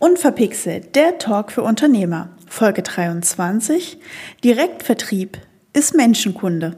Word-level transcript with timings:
Unverpixelt, 0.00 0.94
der 0.94 1.18
Talk 1.18 1.50
für 1.50 1.62
Unternehmer. 1.62 2.30
Folge 2.46 2.82
23. 2.82 3.98
Direktvertrieb 4.44 5.38
ist 5.72 5.96
Menschenkunde. 5.96 6.76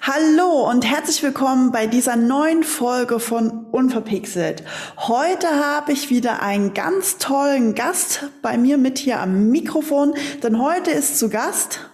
Hallo 0.00 0.68
und 0.68 0.84
herzlich 0.84 1.22
willkommen 1.22 1.70
bei 1.70 1.86
dieser 1.86 2.16
neuen 2.16 2.64
Folge 2.64 3.20
von 3.20 3.66
Unverpixelt. 3.66 4.64
Heute 4.96 5.46
habe 5.48 5.92
ich 5.92 6.10
wieder 6.10 6.42
einen 6.42 6.74
ganz 6.74 7.18
tollen 7.18 7.76
Gast 7.76 8.28
bei 8.42 8.58
mir 8.58 8.76
mit 8.76 8.98
hier 8.98 9.20
am 9.20 9.50
Mikrofon, 9.50 10.14
denn 10.42 10.60
heute 10.60 10.90
ist 10.90 11.16
zu 11.16 11.30
Gast 11.30 11.90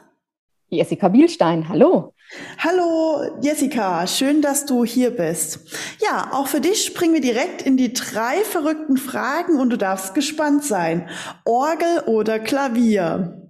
Jessica 0.68 1.08
Bielstein. 1.08 1.68
Hallo. 1.68 2.14
Hallo 2.58 3.38
Jessica, 3.40 4.06
schön, 4.06 4.42
dass 4.42 4.66
du 4.66 4.84
hier 4.84 5.10
bist. 5.10 5.60
Ja, 6.00 6.30
auch 6.32 6.48
für 6.48 6.60
dich 6.60 6.84
springen 6.84 7.14
wir 7.14 7.20
direkt 7.20 7.62
in 7.62 7.76
die 7.76 7.92
drei 7.92 8.42
verrückten 8.42 8.96
Fragen 8.96 9.60
und 9.60 9.70
du 9.70 9.78
darfst 9.78 10.14
gespannt 10.14 10.64
sein. 10.64 11.08
Orgel 11.44 12.00
oder 12.06 12.40
Klavier? 12.40 13.48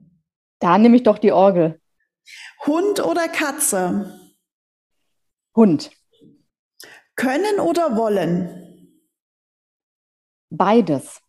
Da 0.59 0.79
nehme 0.79 0.97
ich 0.97 1.02
doch 1.02 1.19
die 1.19 1.33
Orgel. 1.33 1.80
Hund 2.66 3.05
oder 3.05 3.29
Katze? 3.29 4.21
Hund. 5.55 5.91
Können 7.15 7.61
oder 7.61 7.97
wollen? 7.97 8.93
Beides. 10.51 11.23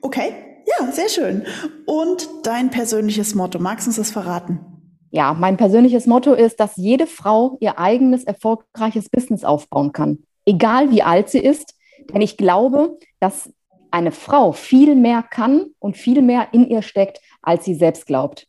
Okay, 0.00 0.62
ja, 0.66 0.92
sehr 0.92 1.08
schön. 1.08 1.46
Und 1.86 2.28
dein 2.44 2.70
persönliches 2.70 3.34
Motto, 3.34 3.58
magst 3.58 3.86
du 3.86 3.90
uns 3.90 3.96
das 3.96 4.10
verraten? 4.12 4.75
Ja, 5.16 5.32
mein 5.32 5.56
persönliches 5.56 6.06
Motto 6.06 6.34
ist, 6.34 6.60
dass 6.60 6.76
jede 6.76 7.06
Frau 7.06 7.56
ihr 7.60 7.78
eigenes 7.78 8.24
erfolgreiches 8.24 9.08
Business 9.08 9.44
aufbauen 9.44 9.92
kann, 9.92 10.18
egal 10.44 10.90
wie 10.90 11.02
alt 11.02 11.30
sie 11.30 11.38
ist. 11.38 11.74
Denn 12.12 12.20
ich 12.20 12.36
glaube, 12.36 12.98
dass 13.18 13.50
eine 13.90 14.12
Frau 14.12 14.52
viel 14.52 14.94
mehr 14.94 15.22
kann 15.22 15.68
und 15.78 15.96
viel 15.96 16.20
mehr 16.20 16.48
in 16.52 16.68
ihr 16.68 16.82
steckt, 16.82 17.22
als 17.40 17.64
sie 17.64 17.74
selbst 17.74 18.04
glaubt. 18.04 18.46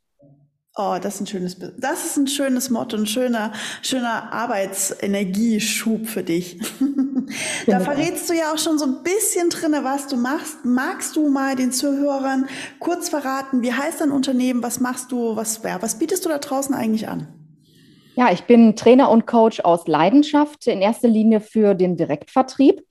Oh, 0.79 0.97
das 1.01 1.15
ist 1.15 1.21
ein 1.21 1.27
schönes, 1.27 1.57
das 1.79 2.05
ist 2.05 2.17
ein 2.17 2.27
schönes 2.27 2.69
Motto, 2.69 2.97
ein 2.97 3.07
schöner, 3.07 3.51
schöner 3.81 4.31
Arbeitsenergieschub 4.31 6.05
für 6.05 6.21
dich. 6.21 6.59
da 7.65 7.79
verrätst 7.79 8.29
du 8.29 8.33
ja 8.33 8.53
auch 8.53 8.59
schon 8.59 8.77
so 8.77 8.85
ein 8.85 9.01
bisschen 9.01 9.49
drinne, 9.49 9.83
was 9.83 10.05
du 10.05 10.17
machst. 10.17 10.65
Magst 10.65 11.15
du 11.15 11.29
mal 11.29 11.55
den 11.55 11.71
Zuhörern 11.71 12.47
kurz 12.77 13.09
verraten, 13.09 13.63
wie 13.63 13.73
heißt 13.73 14.01
dein 14.01 14.11
Unternehmen, 14.11 14.61
was 14.61 14.79
machst 14.79 15.11
du, 15.11 15.35
was, 15.35 15.63
ja, 15.63 15.81
was 15.81 15.97
bietest 15.97 16.25
du 16.25 16.29
da 16.29 16.37
draußen 16.37 16.75
eigentlich 16.75 17.07
an? 17.09 17.27
Ja, 18.15 18.31
ich 18.31 18.43
bin 18.43 18.75
Trainer 18.75 19.09
und 19.09 19.25
Coach 19.25 19.61
aus 19.61 19.87
Leidenschaft, 19.87 20.67
in 20.67 20.81
erster 20.81 21.07
Linie 21.07 21.41
für 21.41 21.73
den 21.73 21.97
Direktvertrieb 21.97 22.83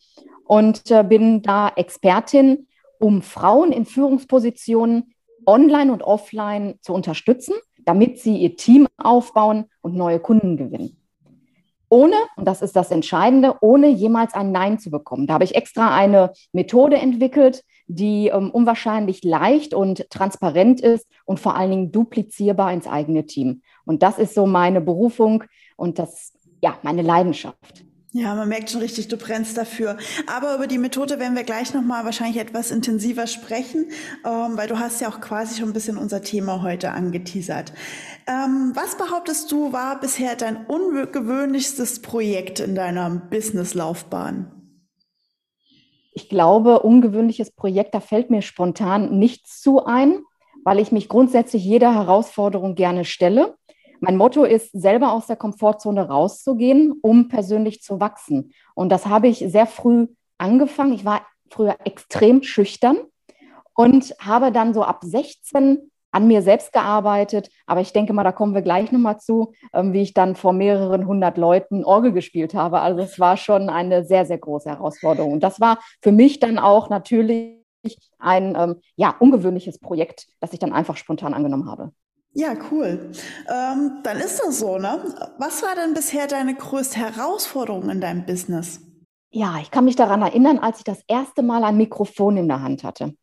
und 0.45 0.91
äh, 0.91 1.05
bin 1.05 1.41
da 1.43 1.69
Expertin, 1.77 2.67
um 2.99 3.23
Frauen 3.23 3.71
in 3.71 3.87
Führungspositionen 3.87 5.15
online 5.47 5.93
und 5.93 6.03
offline 6.03 6.81
zu 6.83 6.93
unterstützen 6.93 7.55
damit 7.87 8.19
sie 8.19 8.37
ihr 8.37 8.57
Team 8.57 8.87
aufbauen 8.99 9.65
und 9.81 9.95
neue 9.95 10.21
Kunden 10.21 10.59
gewinnen. 10.59 10.99
Ohne, 11.89 12.17
und 12.37 12.47
das 12.47 12.63
ist 12.63 12.75
das 12.75 12.91
Entscheidende, 12.91 13.55
ohne 13.61 13.89
jemals 13.89 14.35
ein 14.35 14.51
Nein 14.51 14.79
zu 14.79 14.91
bekommen. 14.91 15.27
Da 15.27 15.35
habe 15.35 15.45
ich 15.45 15.55
extra 15.55 15.95
eine 15.95 16.33
Methode 16.53 16.97
entwickelt, 16.97 17.63
die 17.87 18.27
ähm, 18.29 18.51
unwahrscheinlich 18.51 19.23
leicht 19.23 19.73
und 19.73 20.11
transparent 20.11 20.81
ist 20.81 21.07
und 21.25 21.39
vor 21.39 21.55
allen 21.55 21.71
Dingen 21.71 21.93
duplizierbar 21.93 22.73
ins 22.73 22.89
eigene 22.89 23.25
Team. 23.27 23.63
Und 23.85 24.03
das 24.03 24.19
ist 24.19 24.35
so 24.35 24.47
meine 24.47 24.81
Berufung 24.81 25.45
und 25.77 26.01
das, 26.01 26.33
ja, 26.61 26.77
meine 26.83 27.03
Leidenschaft. 27.03 27.86
Ja, 28.19 28.35
man 28.35 28.49
merkt 28.49 28.71
schon 28.71 28.81
richtig, 28.81 29.09
du 29.09 29.19
brennst 29.19 29.59
dafür. 29.59 29.99
Aber 30.27 30.55
über 30.55 30.67
die 30.67 30.79
Methode 30.79 31.19
werden 31.19 31.37
wir 31.37 31.45
gleich 31.45 31.75
nochmal 31.75 32.07
wahrscheinlich 32.07 32.39
etwas 32.39 32.71
intensiver 32.71 33.27
sprechen, 33.27 33.91
ähm, 34.25 34.57
weil 34.57 34.69
du 34.69 34.79
hast 34.79 35.03
ja 35.03 35.11
auch 35.11 35.21
quasi 35.21 35.61
schon 35.61 35.69
ein 35.69 35.75
bisschen 35.75 35.99
unser 35.99 36.23
Thema 36.23 36.63
heute 36.63 36.93
angeteasert. 36.93 37.75
Ähm, 38.27 38.73
was 38.75 38.97
behauptest 38.97 39.53
du, 39.53 39.71
war 39.75 40.01
bisher 40.01 40.35
dein 40.35 40.65
ungewöhnlichstes 40.65 42.01
Projekt 42.01 42.59
in 42.59 42.75
deiner 42.75 43.11
Businesslaufbahn? 43.11 44.51
Ich 46.15 46.31
glaube, 46.31 46.79
ungewöhnliches 46.81 47.51
Projekt, 47.51 47.95
da 47.95 48.01
fällt 48.01 48.31
mir 48.31 48.41
spontan 48.41 49.19
nichts 49.19 49.61
zu 49.61 49.85
ein, 49.85 50.21
weil 50.65 50.79
ich 50.79 50.91
mich 50.91 51.11
grundsätzlich 51.11 51.63
jeder 51.63 51.95
Herausforderung 51.95 52.77
gerne 52.77 53.05
stelle. 53.05 53.59
Mein 54.01 54.17
Motto 54.17 54.45
ist, 54.45 54.71
selber 54.73 55.13
aus 55.13 55.27
der 55.27 55.37
Komfortzone 55.37 56.09
rauszugehen, 56.09 56.99
um 57.03 57.29
persönlich 57.29 57.83
zu 57.83 58.01
wachsen. 58.01 58.53
Und 58.75 58.91
das 58.91 59.07
habe 59.07 59.29
ich 59.29 59.39
sehr 59.39 59.67
früh 59.67 60.09
angefangen. 60.39 60.93
Ich 60.93 61.05
war 61.05 61.23
früher 61.51 61.77
extrem 61.85 62.43
schüchtern 62.43 62.99
und 63.75 64.15
habe 64.21 64.53
dann 64.53 64.75
so 64.75 64.83
ab 64.83 65.01
16 65.03 65.91
an 66.11 66.29
mir 66.29 66.41
selbst 66.41 66.73
gearbeitet. 66.73 67.51
Aber 67.67 67.81
ich 67.83 67.93
denke 67.93 68.13
mal, 68.13 68.25
da 68.25 68.33
kommen 68.33 68.55
wir 68.55 68.63
gleich 68.63 68.91
nochmal 68.91 69.21
zu, 69.21 69.53
ähm, 69.75 69.93
wie 69.93 70.03
ich 70.03 70.15
dann 70.15 70.35
vor 70.35 70.53
mehreren 70.53 71.07
hundert 71.07 71.37
Leuten 71.37 71.85
Orgel 71.85 72.13
gespielt 72.13 72.55
habe. 72.55 72.81
Also 72.81 73.03
es 73.03 73.21
war 73.21 73.37
schon 73.37 73.69
eine 73.69 74.05
sehr, 74.05 74.25
sehr 74.25 74.39
große 74.39 74.71
Herausforderung. 74.71 75.33
Und 75.33 75.43
das 75.43 75.61
war 75.61 75.79
für 76.01 76.13
mich 76.13 76.41
dann 76.41 76.59
auch 76.59 76.89
natürlich 76.89 77.63
ein 78.19 78.57
ähm, 78.57 78.81
ja, 78.97 79.15
ungewöhnliches 79.19 79.79
Projekt, 79.79 80.27
das 80.41 80.53
ich 80.53 80.59
dann 80.59 80.73
einfach 80.73 80.97
spontan 80.97 81.35
angenommen 81.35 81.71
habe. 81.71 81.93
Ja, 82.39 82.53
cool. 82.71 83.13
Ähm, 83.49 84.01
dann 84.03 84.19
ist 84.19 84.43
das 84.45 84.59
so, 84.59 84.77
ne? 84.77 85.03
Was 85.39 85.63
war 85.63 85.75
denn 85.75 85.95
bisher 85.95 86.27
deine 86.27 86.55
größte 86.55 86.99
Herausforderung 86.99 87.89
in 87.89 88.03
deinem 88.03 88.27
Business? 88.27 88.83
Ja, 89.31 89.57
ich 89.63 89.71
kann 89.71 89.87
mich 89.87 89.97
daran 89.97 90.21
erinnern, 90.21 90.59
als 90.59 90.79
ich 90.79 90.85
das 90.85 91.03
erste 91.09 91.43
Mal 91.43 91.65
ein 91.65 91.79
Mikrofon 91.79 92.37
in 92.37 92.47
der 92.47 92.61
Hand 92.61 92.85
hatte. 92.85 93.15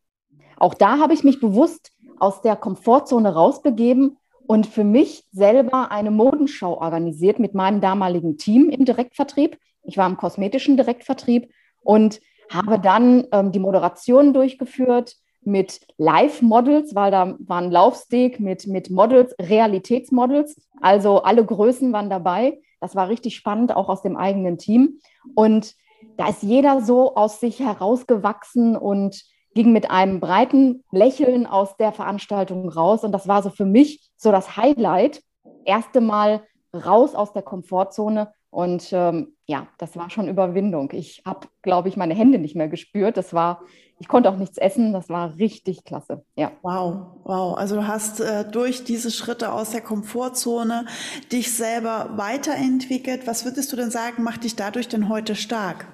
Auch 0.58 0.74
da 0.74 0.98
habe 0.98 1.14
ich 1.14 1.24
mich 1.24 1.40
bewusst 1.40 1.92
aus 2.18 2.42
der 2.42 2.56
Komfortzone 2.56 3.32
rausbegeben 3.32 4.18
und 4.48 4.66
für 4.66 4.84
mich 4.84 5.26
selber 5.32 5.92
eine 5.92 6.10
Modenschau 6.10 6.82
organisiert 6.82 7.38
mit 7.38 7.54
meinem 7.54 7.82
damaligen 7.82 8.38
Team 8.40 8.72
im 8.72 8.84
Direktvertrieb. 8.84 9.60
Ich 9.84 9.96
war 9.96 10.10
im 10.10 10.18
kosmetischen 10.18 10.76
Direktvertrieb 10.76 11.54
und 11.82 12.20
habe 12.50 12.80
dann 12.80 13.28
ähm, 13.32 13.52
die 13.52 13.60
Moderation 13.60 14.34
durchgeführt, 14.34 15.18
mit 15.46 15.82
Live-Models, 15.98 16.96
weil 16.96 17.12
da 17.12 17.36
war 17.40 17.62
ein 17.62 17.72
Laufsteg 17.72 18.40
mit, 18.40 18.68
mit 18.68 18.90
Models, 18.90 19.36
Realitätsmodels. 19.40 20.56
Also 20.82 21.24
alle 21.24 21.46
Größen 21.46 21.94
waren 21.94 22.10
dabei. 22.10 22.62
Das 22.80 22.96
war 22.96 23.10
richtig 23.10 23.36
spannend, 23.36 23.76
auch 23.76 23.90
aus 23.90 24.02
dem 24.02 24.18
eigenen 24.18 24.58
Team. 24.58 25.00
Und 25.36 25.76
da 26.18 26.30
ist 26.30 26.44
jeder 26.44 26.82
so 26.82 27.16
aus 27.16 27.40
sich 27.40 27.60
herausgewachsen 27.60 28.76
und 28.76 29.24
ging 29.54 29.72
mit 29.72 29.92
einem 29.92 30.20
breiten 30.20 30.84
Lächeln 30.92 31.46
aus 31.46 31.78
der 31.78 31.92
Veranstaltung 31.92 32.70
raus. 32.70 33.04
Und 33.04 33.12
das 33.12 33.28
war 33.28 33.44
so 33.44 33.50
für 33.50 33.66
mich 33.66 34.10
so 34.18 34.32
das 34.32 34.58
Highlight. 34.58 35.24
Erste 35.66 36.02
Mal 36.02 36.44
raus 36.74 37.16
aus 37.16 37.34
der 37.34 37.44
Komfortzone. 37.44 38.34
Und 38.50 38.90
ähm, 38.92 39.33
ja, 39.46 39.68
das 39.78 39.98
war 39.98 40.10
schon 40.10 40.28
Überwindung. 40.28 40.90
Ich 40.94 41.22
habe, 41.26 41.48
glaube 41.62 41.90
ich, 41.90 41.98
meine 41.98 42.14
Hände 42.14 42.40
nicht 42.40 42.56
mehr 42.56 42.70
gespürt. 42.70 43.18
Das 43.18 43.34
war 43.34 43.62
ich 44.04 44.10
konnte 44.10 44.30
auch 44.30 44.36
nichts 44.36 44.58
essen. 44.58 44.92
Das 44.92 45.08
war 45.08 45.38
richtig 45.38 45.86
klasse. 45.86 46.26
Ja. 46.36 46.52
Wow, 46.62 47.22
wow. 47.24 47.58
Also 47.58 47.76
du 47.76 47.88
hast 47.88 48.20
äh, 48.20 48.44
durch 48.50 48.84
diese 48.84 49.12
Schritte 49.12 49.54
aus 49.54 49.70
der 49.70 49.80
Komfortzone 49.80 50.86
dich 51.32 51.54
selber 51.56 52.10
weiterentwickelt. 52.18 53.28
Was 53.28 53.46
würdest 53.46 53.72
du 53.72 53.78
denn 53.78 53.92
sagen, 53.92 54.24
macht 54.24 54.44
dich 54.44 54.58
dadurch 54.58 54.90
denn 54.90 55.08
heute 55.08 55.36
stark? 55.36 55.88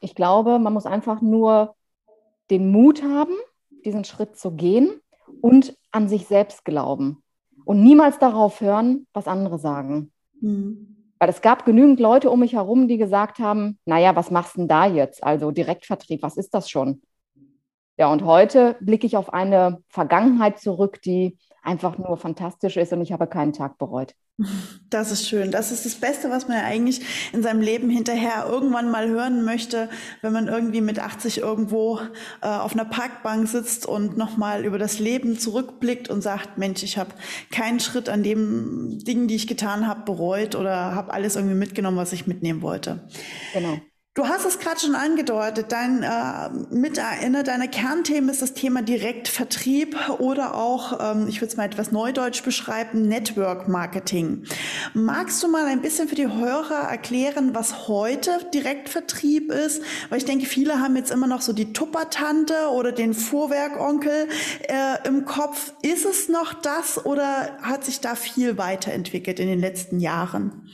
Ich 0.00 0.14
glaube, 0.14 0.58
man 0.58 0.74
muss 0.74 0.84
einfach 0.84 1.22
nur 1.22 1.74
den 2.50 2.70
Mut 2.70 3.02
haben, 3.02 3.32
diesen 3.84 4.04
Schritt 4.04 4.36
zu 4.36 4.50
gehen 4.50 5.00
und 5.40 5.74
an 5.90 6.08
sich 6.08 6.26
selbst 6.26 6.66
glauben 6.66 7.22
und 7.64 7.82
niemals 7.82 8.18
darauf 8.18 8.60
hören, 8.60 9.06
was 9.14 9.26
andere 9.26 9.58
sagen. 9.58 10.12
Mhm. 10.40 10.93
Weil 11.18 11.28
es 11.28 11.42
gab 11.42 11.64
genügend 11.64 12.00
Leute 12.00 12.30
um 12.30 12.40
mich 12.40 12.54
herum, 12.54 12.88
die 12.88 12.98
gesagt 12.98 13.38
haben, 13.38 13.78
naja, 13.86 14.16
was 14.16 14.30
machst 14.30 14.54
du 14.54 14.60
denn 14.60 14.68
da 14.68 14.86
jetzt? 14.86 15.22
Also 15.22 15.50
Direktvertrieb, 15.50 16.22
was 16.22 16.36
ist 16.36 16.54
das 16.54 16.68
schon? 16.68 17.02
Ja, 17.96 18.10
und 18.10 18.24
heute 18.24 18.76
blicke 18.80 19.06
ich 19.06 19.16
auf 19.16 19.32
eine 19.32 19.82
Vergangenheit 19.88 20.58
zurück, 20.58 21.00
die 21.02 21.38
einfach 21.62 21.96
nur 21.96 22.16
fantastisch 22.16 22.76
ist 22.76 22.92
und 22.92 23.00
ich 23.00 23.12
habe 23.12 23.26
keinen 23.28 23.52
Tag 23.52 23.78
bereut. 23.78 24.14
Das 24.90 25.12
ist 25.12 25.28
schön. 25.28 25.52
Das 25.52 25.70
ist 25.70 25.84
das 25.84 25.94
Beste, 25.94 26.28
was 26.28 26.48
man 26.48 26.56
ja 26.56 26.64
eigentlich 26.64 27.00
in 27.32 27.42
seinem 27.42 27.60
Leben 27.60 27.88
hinterher 27.88 28.46
irgendwann 28.48 28.90
mal 28.90 29.08
hören 29.08 29.44
möchte, 29.44 29.88
wenn 30.22 30.32
man 30.32 30.48
irgendwie 30.48 30.80
mit 30.80 30.98
80 30.98 31.38
irgendwo 31.38 32.00
äh, 32.42 32.48
auf 32.48 32.72
einer 32.72 32.84
Parkbank 32.84 33.46
sitzt 33.46 33.86
und 33.86 34.16
nochmal 34.16 34.64
über 34.64 34.78
das 34.78 34.98
Leben 34.98 35.38
zurückblickt 35.38 36.10
und 36.10 36.20
sagt, 36.20 36.58
Mensch, 36.58 36.82
ich 36.82 36.98
habe 36.98 37.14
keinen 37.52 37.78
Schritt 37.78 38.08
an 38.08 38.24
dem 38.24 38.98
Dingen, 39.04 39.28
die 39.28 39.36
ich 39.36 39.46
getan 39.46 39.86
habe, 39.86 40.04
bereut 40.04 40.56
oder 40.56 40.94
habe 40.94 41.12
alles 41.12 41.36
irgendwie 41.36 41.56
mitgenommen, 41.56 41.96
was 41.96 42.12
ich 42.12 42.26
mitnehmen 42.26 42.62
wollte. 42.62 43.08
Genau. 43.52 43.78
Du 44.14 44.28
hast 44.28 44.44
es 44.44 44.60
gerade 44.60 44.78
schon 44.78 44.94
angedeutet, 44.94 45.72
dein 45.72 46.04
äh, 46.04 46.48
mit 46.72 47.00
einer 47.00 47.42
deiner 47.42 47.66
Kernthemen 47.66 48.30
ist 48.30 48.42
das 48.42 48.54
Thema 48.54 48.80
Direktvertrieb 48.80 49.96
oder 50.20 50.54
auch, 50.54 51.00
ähm, 51.00 51.26
ich 51.26 51.40
würde 51.40 51.50
es 51.50 51.56
mal 51.56 51.64
etwas 51.64 51.90
neudeutsch 51.90 52.44
beschreiben, 52.44 53.08
Network 53.08 53.66
Marketing. 53.66 54.44
Magst 54.92 55.42
du 55.42 55.48
mal 55.48 55.66
ein 55.66 55.82
bisschen 55.82 56.06
für 56.06 56.14
die 56.14 56.28
Hörer 56.28 56.88
erklären, 56.88 57.56
was 57.56 57.88
heute 57.88 58.30
Direktvertrieb 58.54 59.50
ist? 59.50 59.82
Weil 60.10 60.18
ich 60.18 60.24
denke, 60.24 60.46
viele 60.46 60.78
haben 60.78 60.94
jetzt 60.94 61.10
immer 61.10 61.26
noch 61.26 61.40
so 61.40 61.52
die 61.52 61.72
Tuppertante 61.72 62.68
oder 62.72 62.92
den 62.92 63.14
Fuhrwerkonkel 63.14 64.28
äh, 64.68 65.08
im 65.08 65.24
Kopf. 65.24 65.72
Ist 65.82 66.04
es 66.04 66.28
noch 66.28 66.54
das 66.54 67.04
oder 67.04 67.58
hat 67.62 67.84
sich 67.84 68.00
da 68.00 68.14
viel 68.14 68.58
weiterentwickelt 68.58 69.40
in 69.40 69.48
den 69.48 69.58
letzten 69.58 69.98
Jahren? 69.98 70.70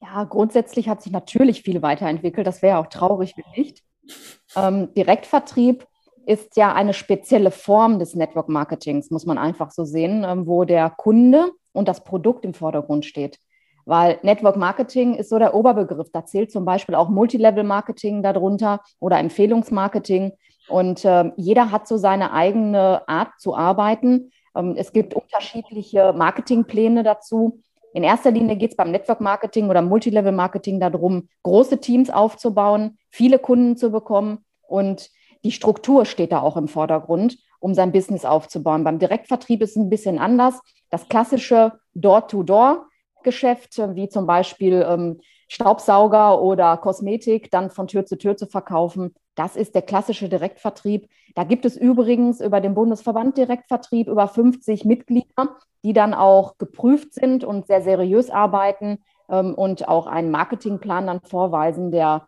Ja, 0.00 0.24
grundsätzlich 0.24 0.88
hat 0.88 1.02
sich 1.02 1.12
natürlich 1.12 1.62
viel 1.62 1.82
weiterentwickelt. 1.82 2.46
Das 2.46 2.62
wäre 2.62 2.78
auch 2.78 2.86
traurig, 2.86 3.34
wenn 3.36 3.62
nicht. 3.62 3.82
Ähm, 4.56 4.94
Direktvertrieb 4.94 5.86
ist 6.24 6.56
ja 6.56 6.74
eine 6.74 6.94
spezielle 6.94 7.50
Form 7.50 7.98
des 7.98 8.14
Network 8.14 8.48
Marketings, 8.48 9.10
muss 9.10 9.26
man 9.26 9.38
einfach 9.38 9.70
so 9.70 9.84
sehen, 9.84 10.24
ähm, 10.24 10.46
wo 10.46 10.64
der 10.64 10.90
Kunde 10.90 11.50
und 11.72 11.88
das 11.88 12.04
Produkt 12.04 12.44
im 12.44 12.54
Vordergrund 12.54 13.06
steht. 13.06 13.38
Weil 13.86 14.18
Network 14.22 14.56
Marketing 14.56 15.14
ist 15.14 15.30
so 15.30 15.38
der 15.38 15.54
Oberbegriff. 15.54 16.10
Da 16.12 16.26
zählt 16.26 16.52
zum 16.52 16.66
Beispiel 16.66 16.94
auch 16.94 17.08
Multilevel 17.08 17.64
Marketing 17.64 18.22
darunter 18.22 18.82
oder 19.00 19.18
Empfehlungsmarketing. 19.18 20.32
Und 20.68 21.06
äh, 21.06 21.32
jeder 21.36 21.70
hat 21.72 21.88
so 21.88 21.96
seine 21.96 22.32
eigene 22.32 23.08
Art 23.08 23.30
zu 23.38 23.56
arbeiten. 23.56 24.30
Ähm, 24.54 24.74
es 24.76 24.92
gibt 24.92 25.14
unterschiedliche 25.14 26.12
Marketingpläne 26.12 27.02
dazu. 27.02 27.62
In 27.98 28.04
erster 28.04 28.30
Linie 28.30 28.54
geht 28.54 28.70
es 28.70 28.76
beim 28.76 28.92
Network 28.92 29.20
Marketing 29.20 29.68
oder 29.68 29.82
Multilevel 29.82 30.30
Marketing 30.30 30.78
darum, 30.78 31.28
große 31.42 31.80
Teams 31.80 32.10
aufzubauen, 32.10 32.96
viele 33.10 33.40
Kunden 33.40 33.76
zu 33.76 33.90
bekommen 33.90 34.44
und 34.62 35.10
die 35.42 35.50
Struktur 35.50 36.04
steht 36.04 36.30
da 36.30 36.40
auch 36.40 36.56
im 36.56 36.68
Vordergrund, 36.68 37.38
um 37.58 37.74
sein 37.74 37.90
Business 37.90 38.24
aufzubauen. 38.24 38.84
Beim 38.84 39.00
Direktvertrieb 39.00 39.62
ist 39.62 39.70
es 39.70 39.76
ein 39.78 39.90
bisschen 39.90 40.20
anders. 40.20 40.60
Das 40.90 41.08
klassische 41.08 41.72
Door-to-Door-Geschäft, 41.94 43.76
wie 43.96 44.08
zum 44.08 44.28
Beispiel 44.28 44.86
ähm, 44.88 45.20
Staubsauger 45.48 46.40
oder 46.40 46.76
Kosmetik 46.76 47.50
dann 47.50 47.68
von 47.68 47.88
Tür 47.88 48.06
zu 48.06 48.16
Tür 48.16 48.36
zu 48.36 48.46
verkaufen. 48.46 49.12
Das 49.38 49.54
ist 49.54 49.74
der 49.76 49.82
klassische 49.82 50.28
Direktvertrieb. 50.28 51.08
Da 51.36 51.44
gibt 51.44 51.64
es 51.64 51.76
übrigens 51.76 52.40
über 52.40 52.60
den 52.60 52.74
Bundesverband 52.74 53.38
Direktvertrieb 53.38 54.08
über 54.08 54.26
50 54.26 54.84
Mitglieder, 54.84 55.56
die 55.84 55.92
dann 55.92 56.12
auch 56.12 56.58
geprüft 56.58 57.14
sind 57.14 57.44
und 57.44 57.68
sehr 57.68 57.82
seriös 57.82 58.30
arbeiten 58.30 58.98
ähm, 59.28 59.54
und 59.54 59.86
auch 59.86 60.08
einen 60.08 60.32
Marketingplan 60.32 61.06
dann 61.06 61.20
vorweisen, 61.20 61.92
der 61.92 62.26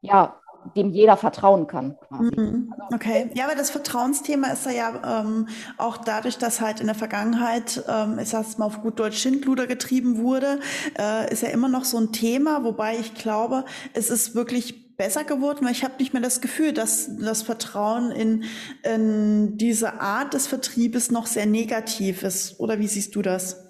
ja 0.00 0.36
dem 0.76 0.90
jeder 0.90 1.16
vertrauen 1.16 1.66
kann. 1.66 1.96
Mhm. 2.10 2.72
Okay, 2.94 3.30
ja, 3.34 3.44
aber 3.44 3.54
das 3.54 3.70
Vertrauensthema 3.70 4.48
ist 4.48 4.66
ja 4.66 5.20
ähm, 5.20 5.48
auch 5.76 5.98
dadurch, 5.98 6.38
dass 6.38 6.60
halt 6.60 6.80
in 6.80 6.86
der 6.86 6.94
Vergangenheit, 6.94 7.84
ähm, 7.88 8.18
ich 8.18 8.30
sag's 8.30 8.58
mal 8.58 8.66
auf 8.66 8.80
gut 8.80 8.98
Deutsch, 8.98 9.18
Schindluder 9.18 9.66
getrieben 9.66 10.18
wurde, 10.18 10.60
äh, 10.98 11.30
ist 11.32 11.42
ja 11.42 11.50
immer 11.50 11.68
noch 11.68 11.84
so 11.84 11.98
ein 11.98 12.12
Thema, 12.12 12.64
wobei 12.64 12.96
ich 12.96 13.14
glaube, 13.14 13.64
es 13.92 14.08
ist 14.08 14.34
wirklich 14.34 14.83
besser 14.96 15.24
geworden, 15.24 15.64
weil 15.64 15.72
ich 15.72 15.84
habe 15.84 15.94
nicht 15.98 16.12
mehr 16.12 16.22
das 16.22 16.40
Gefühl, 16.40 16.72
dass 16.72 17.16
das 17.18 17.42
Vertrauen 17.42 18.10
in, 18.10 18.44
in 18.82 19.56
diese 19.56 20.00
Art 20.00 20.34
des 20.34 20.46
Vertriebes 20.46 21.10
noch 21.10 21.26
sehr 21.26 21.46
negativ 21.46 22.22
ist. 22.22 22.58
Oder 22.60 22.78
wie 22.78 22.86
siehst 22.86 23.14
du 23.14 23.22
das? 23.22 23.64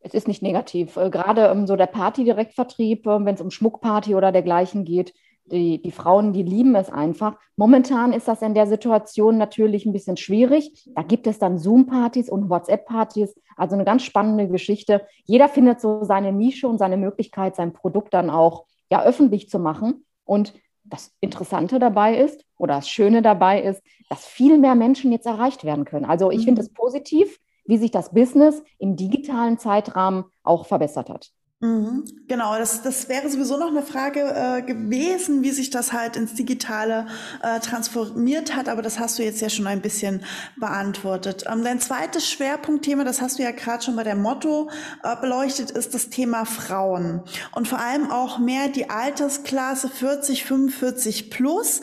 Es 0.00 0.12
ist 0.12 0.28
nicht 0.28 0.42
negativ. 0.42 0.96
Äh, 0.96 1.10
gerade 1.10 1.46
ähm, 1.46 1.66
so 1.66 1.76
der 1.76 1.86
Party-Direktvertrieb, 1.86 3.06
äh, 3.06 3.24
wenn 3.24 3.34
es 3.34 3.40
um 3.40 3.50
Schmuckparty 3.50 4.14
oder 4.14 4.32
dergleichen 4.32 4.84
geht, 4.84 5.14
die, 5.46 5.80
die 5.80 5.90
Frauen, 5.90 6.32
die 6.32 6.42
lieben 6.42 6.74
es 6.74 6.90
einfach. 6.90 7.36
Momentan 7.56 8.12
ist 8.12 8.28
das 8.28 8.42
in 8.42 8.54
der 8.54 8.66
Situation 8.66 9.36
natürlich 9.36 9.84
ein 9.84 9.92
bisschen 9.92 10.16
schwierig. 10.16 10.88
Da 10.94 11.02
gibt 11.02 11.26
es 11.26 11.38
dann 11.38 11.58
Zoom-Partys 11.58 12.30
und 12.30 12.48
WhatsApp-Partys. 12.48 13.34
Also 13.56 13.74
eine 13.74 13.84
ganz 13.84 14.02
spannende 14.02 14.48
Geschichte. 14.48 15.06
Jeder 15.24 15.48
findet 15.48 15.80
so 15.80 16.04
seine 16.04 16.32
Nische 16.32 16.66
und 16.66 16.78
seine 16.78 16.96
Möglichkeit, 16.96 17.56
sein 17.56 17.72
Produkt 17.72 18.14
dann 18.14 18.30
auch 18.30 18.66
ja, 18.94 19.02
öffentlich 19.02 19.48
zu 19.50 19.58
machen. 19.58 20.04
Und 20.24 20.54
das 20.84 21.12
Interessante 21.20 21.80
dabei 21.80 22.16
ist 22.16 22.44
oder 22.58 22.76
das 22.76 22.88
Schöne 22.88 23.22
dabei 23.22 23.60
ist, 23.60 23.82
dass 24.08 24.24
viel 24.24 24.56
mehr 24.58 24.76
Menschen 24.76 25.10
jetzt 25.10 25.26
erreicht 25.26 25.64
werden 25.64 25.84
können. 25.84 26.04
Also 26.04 26.30
ich 26.30 26.42
mhm. 26.42 26.44
finde 26.44 26.62
es 26.62 26.72
positiv, 26.72 27.40
wie 27.66 27.78
sich 27.78 27.90
das 27.90 28.12
Business 28.12 28.62
im 28.78 28.94
digitalen 28.94 29.58
Zeitrahmen 29.58 30.26
auch 30.44 30.66
verbessert 30.66 31.10
hat. 31.10 31.32
Mhm. 31.64 32.04
Genau, 32.28 32.58
das, 32.58 32.82
das 32.82 33.08
wäre 33.08 33.30
sowieso 33.30 33.56
noch 33.56 33.68
eine 33.68 33.80
Frage 33.80 34.20
äh, 34.20 34.60
gewesen, 34.60 35.42
wie 35.42 35.50
sich 35.50 35.70
das 35.70 35.94
halt 35.94 36.14
ins 36.14 36.34
Digitale 36.34 37.06
äh, 37.42 37.58
transformiert 37.58 38.54
hat, 38.54 38.68
aber 38.68 38.82
das 38.82 38.98
hast 38.98 39.18
du 39.18 39.22
jetzt 39.22 39.40
ja 39.40 39.48
schon 39.48 39.66
ein 39.66 39.80
bisschen 39.80 40.22
beantwortet. 40.58 41.44
Ähm, 41.50 41.64
dein 41.64 41.80
zweites 41.80 42.28
Schwerpunktthema, 42.28 43.04
das 43.04 43.22
hast 43.22 43.38
du 43.38 43.44
ja 43.44 43.50
gerade 43.50 43.82
schon 43.82 43.96
bei 43.96 44.04
der 44.04 44.14
Motto 44.14 44.68
äh, 45.02 45.16
beleuchtet, 45.18 45.70
ist 45.70 45.94
das 45.94 46.10
Thema 46.10 46.44
Frauen 46.44 47.22
und 47.54 47.66
vor 47.66 47.80
allem 47.80 48.10
auch 48.10 48.38
mehr 48.38 48.68
die 48.68 48.90
Altersklasse 48.90 49.88
40, 49.88 50.44
45 50.44 51.30
plus 51.30 51.80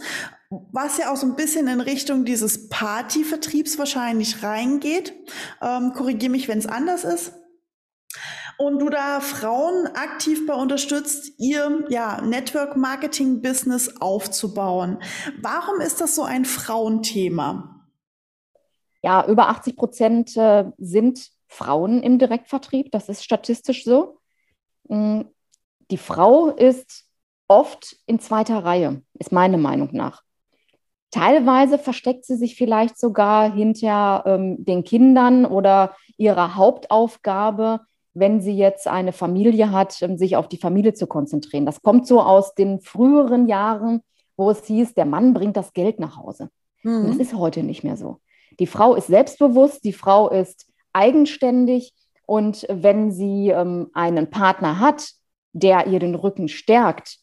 was 0.73 0.97
ja 0.97 1.13
auch 1.13 1.15
so 1.15 1.25
ein 1.25 1.37
bisschen 1.37 1.69
in 1.69 1.79
Richtung 1.79 2.25
dieses 2.25 2.67
Partyvertriebs 2.67 3.79
wahrscheinlich 3.79 4.43
reingeht. 4.43 5.13
Ähm, 5.61 5.93
Korrigiere 5.93 6.29
mich, 6.29 6.49
wenn 6.49 6.59
es 6.59 6.67
anders 6.67 7.05
ist 7.05 7.31
und 8.61 8.77
du 8.77 8.89
da 8.89 9.21
Frauen 9.21 9.87
aktiv 9.87 10.45
bei 10.45 10.53
unterstützt, 10.53 11.33
ihr 11.39 11.83
ja, 11.89 12.21
Network 12.21 12.77
Marketing 12.77 13.41
Business 13.41 13.99
aufzubauen. 13.99 14.99
Warum 15.41 15.81
ist 15.81 15.99
das 15.99 16.13
so 16.13 16.21
ein 16.21 16.45
Frauenthema? 16.45 17.87
Ja, 19.01 19.25
über 19.25 19.49
80 19.49 19.75
Prozent 19.75 20.37
äh, 20.37 20.65
sind 20.77 21.27
Frauen 21.47 22.03
im 22.03 22.19
Direktvertrieb. 22.19 22.91
Das 22.91 23.09
ist 23.09 23.23
statistisch 23.23 23.83
so. 23.83 24.19
Mm, 24.87 25.21
die 25.89 25.97
Frau 25.97 26.49
ist 26.49 27.05
oft 27.47 27.97
in 28.05 28.19
zweiter 28.19 28.63
Reihe, 28.63 29.01
ist 29.15 29.31
meine 29.31 29.57
Meinung 29.57 29.89
nach. 29.93 30.21
Teilweise 31.09 31.79
versteckt 31.79 32.25
sie 32.25 32.35
sich 32.35 32.55
vielleicht 32.55 32.99
sogar 32.99 33.51
hinter 33.51 34.23
ähm, 34.27 34.63
den 34.63 34.83
Kindern 34.83 35.47
oder 35.47 35.95
ihrer 36.17 36.55
Hauptaufgabe, 36.55 37.81
wenn 38.13 38.41
sie 38.41 38.55
jetzt 38.55 38.87
eine 38.87 39.13
Familie 39.13 39.71
hat, 39.71 39.93
sich 39.93 40.35
auf 40.35 40.47
die 40.47 40.57
Familie 40.57 40.93
zu 40.93 41.07
konzentrieren. 41.07 41.65
Das 41.65 41.81
kommt 41.81 42.07
so 42.07 42.21
aus 42.21 42.53
den 42.55 42.81
früheren 42.81 43.47
Jahren, 43.47 44.01
wo 44.37 44.49
es 44.49 44.65
hieß, 44.65 44.93
der 44.93 45.05
Mann 45.05 45.33
bringt 45.33 45.57
das 45.57 45.73
Geld 45.73 45.99
nach 45.99 46.17
Hause. 46.17 46.49
Mhm. 46.83 47.07
das 47.07 47.17
ist 47.17 47.35
heute 47.35 47.63
nicht 47.63 47.83
mehr 47.83 47.95
so. 47.95 48.19
Die 48.59 48.67
Frau 48.67 48.95
ist 48.95 49.07
selbstbewusst, 49.07 49.83
die 49.83 49.93
Frau 49.93 50.29
ist 50.29 50.67
eigenständig 50.93 51.93
und 52.25 52.65
wenn 52.69 53.11
sie 53.11 53.49
ähm, 53.49 53.89
einen 53.93 54.29
Partner 54.29 54.79
hat, 54.79 55.11
der 55.53 55.87
ihr 55.87 55.99
den 55.99 56.15
Rücken 56.15 56.47
stärkt, 56.47 57.19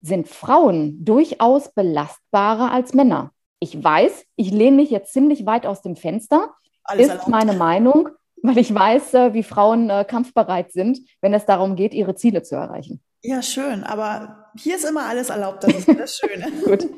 sind 0.00 0.26
Frauen 0.28 1.04
durchaus 1.04 1.72
belastbarer 1.72 2.72
als 2.72 2.92
Männer. 2.92 3.30
Ich 3.60 3.82
weiß, 3.82 4.24
ich 4.36 4.50
lehne 4.50 4.76
mich 4.76 4.90
jetzt 4.90 5.12
ziemlich 5.12 5.46
weit 5.46 5.64
aus 5.64 5.80
dem 5.82 5.94
Fenster, 5.96 6.52
Alles 6.82 7.06
ist 7.06 7.10
erlaubt. 7.10 7.28
meine 7.28 7.52
Meinung, 7.52 8.08
weil 8.42 8.58
ich 8.58 8.74
weiß, 8.74 9.14
äh, 9.14 9.34
wie 9.34 9.42
Frauen 9.42 9.88
äh, 9.90 10.04
kampfbereit 10.04 10.72
sind, 10.72 10.98
wenn 11.20 11.32
es 11.34 11.46
darum 11.46 11.76
geht, 11.76 11.94
ihre 11.94 12.14
Ziele 12.14 12.42
zu 12.42 12.56
erreichen. 12.56 13.00
Ja, 13.22 13.40
schön. 13.40 13.84
Aber 13.84 14.50
hier 14.56 14.76
ist 14.76 14.84
immer 14.84 15.06
alles 15.06 15.30
erlaubt. 15.30 15.64
Das 15.64 15.74
ist 15.74 15.88
das 15.88 16.18
Schöne. 16.18 16.50
Gut. 16.64 16.88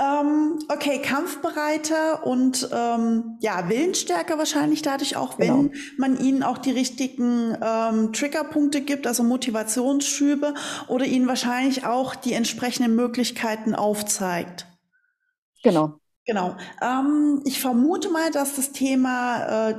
ähm, 0.00 0.58
okay, 0.68 1.00
kampfbereiter 1.02 2.26
und 2.26 2.68
ähm, 2.72 3.36
ja, 3.40 3.68
willensstärker 3.68 4.38
wahrscheinlich 4.38 4.82
dadurch 4.82 5.16
auch, 5.16 5.38
wenn 5.38 5.70
genau. 5.70 5.74
man 5.98 6.18
ihnen 6.18 6.42
auch 6.42 6.58
die 6.58 6.72
richtigen 6.72 7.56
ähm, 7.62 8.12
Triggerpunkte 8.12 8.80
gibt, 8.80 9.06
also 9.06 9.22
Motivationsschübe 9.22 10.54
oder 10.88 11.04
ihnen 11.04 11.28
wahrscheinlich 11.28 11.84
auch 11.84 12.14
die 12.14 12.32
entsprechenden 12.32 12.96
Möglichkeiten 12.96 13.74
aufzeigt. 13.74 14.66
Genau. 15.62 16.00
Genau. 16.26 16.56
Ähm, 16.82 17.40
ich 17.44 17.60
vermute 17.60 18.10
mal, 18.10 18.30
dass 18.30 18.56
das 18.56 18.72
Thema 18.72 19.70
äh, 19.70 19.74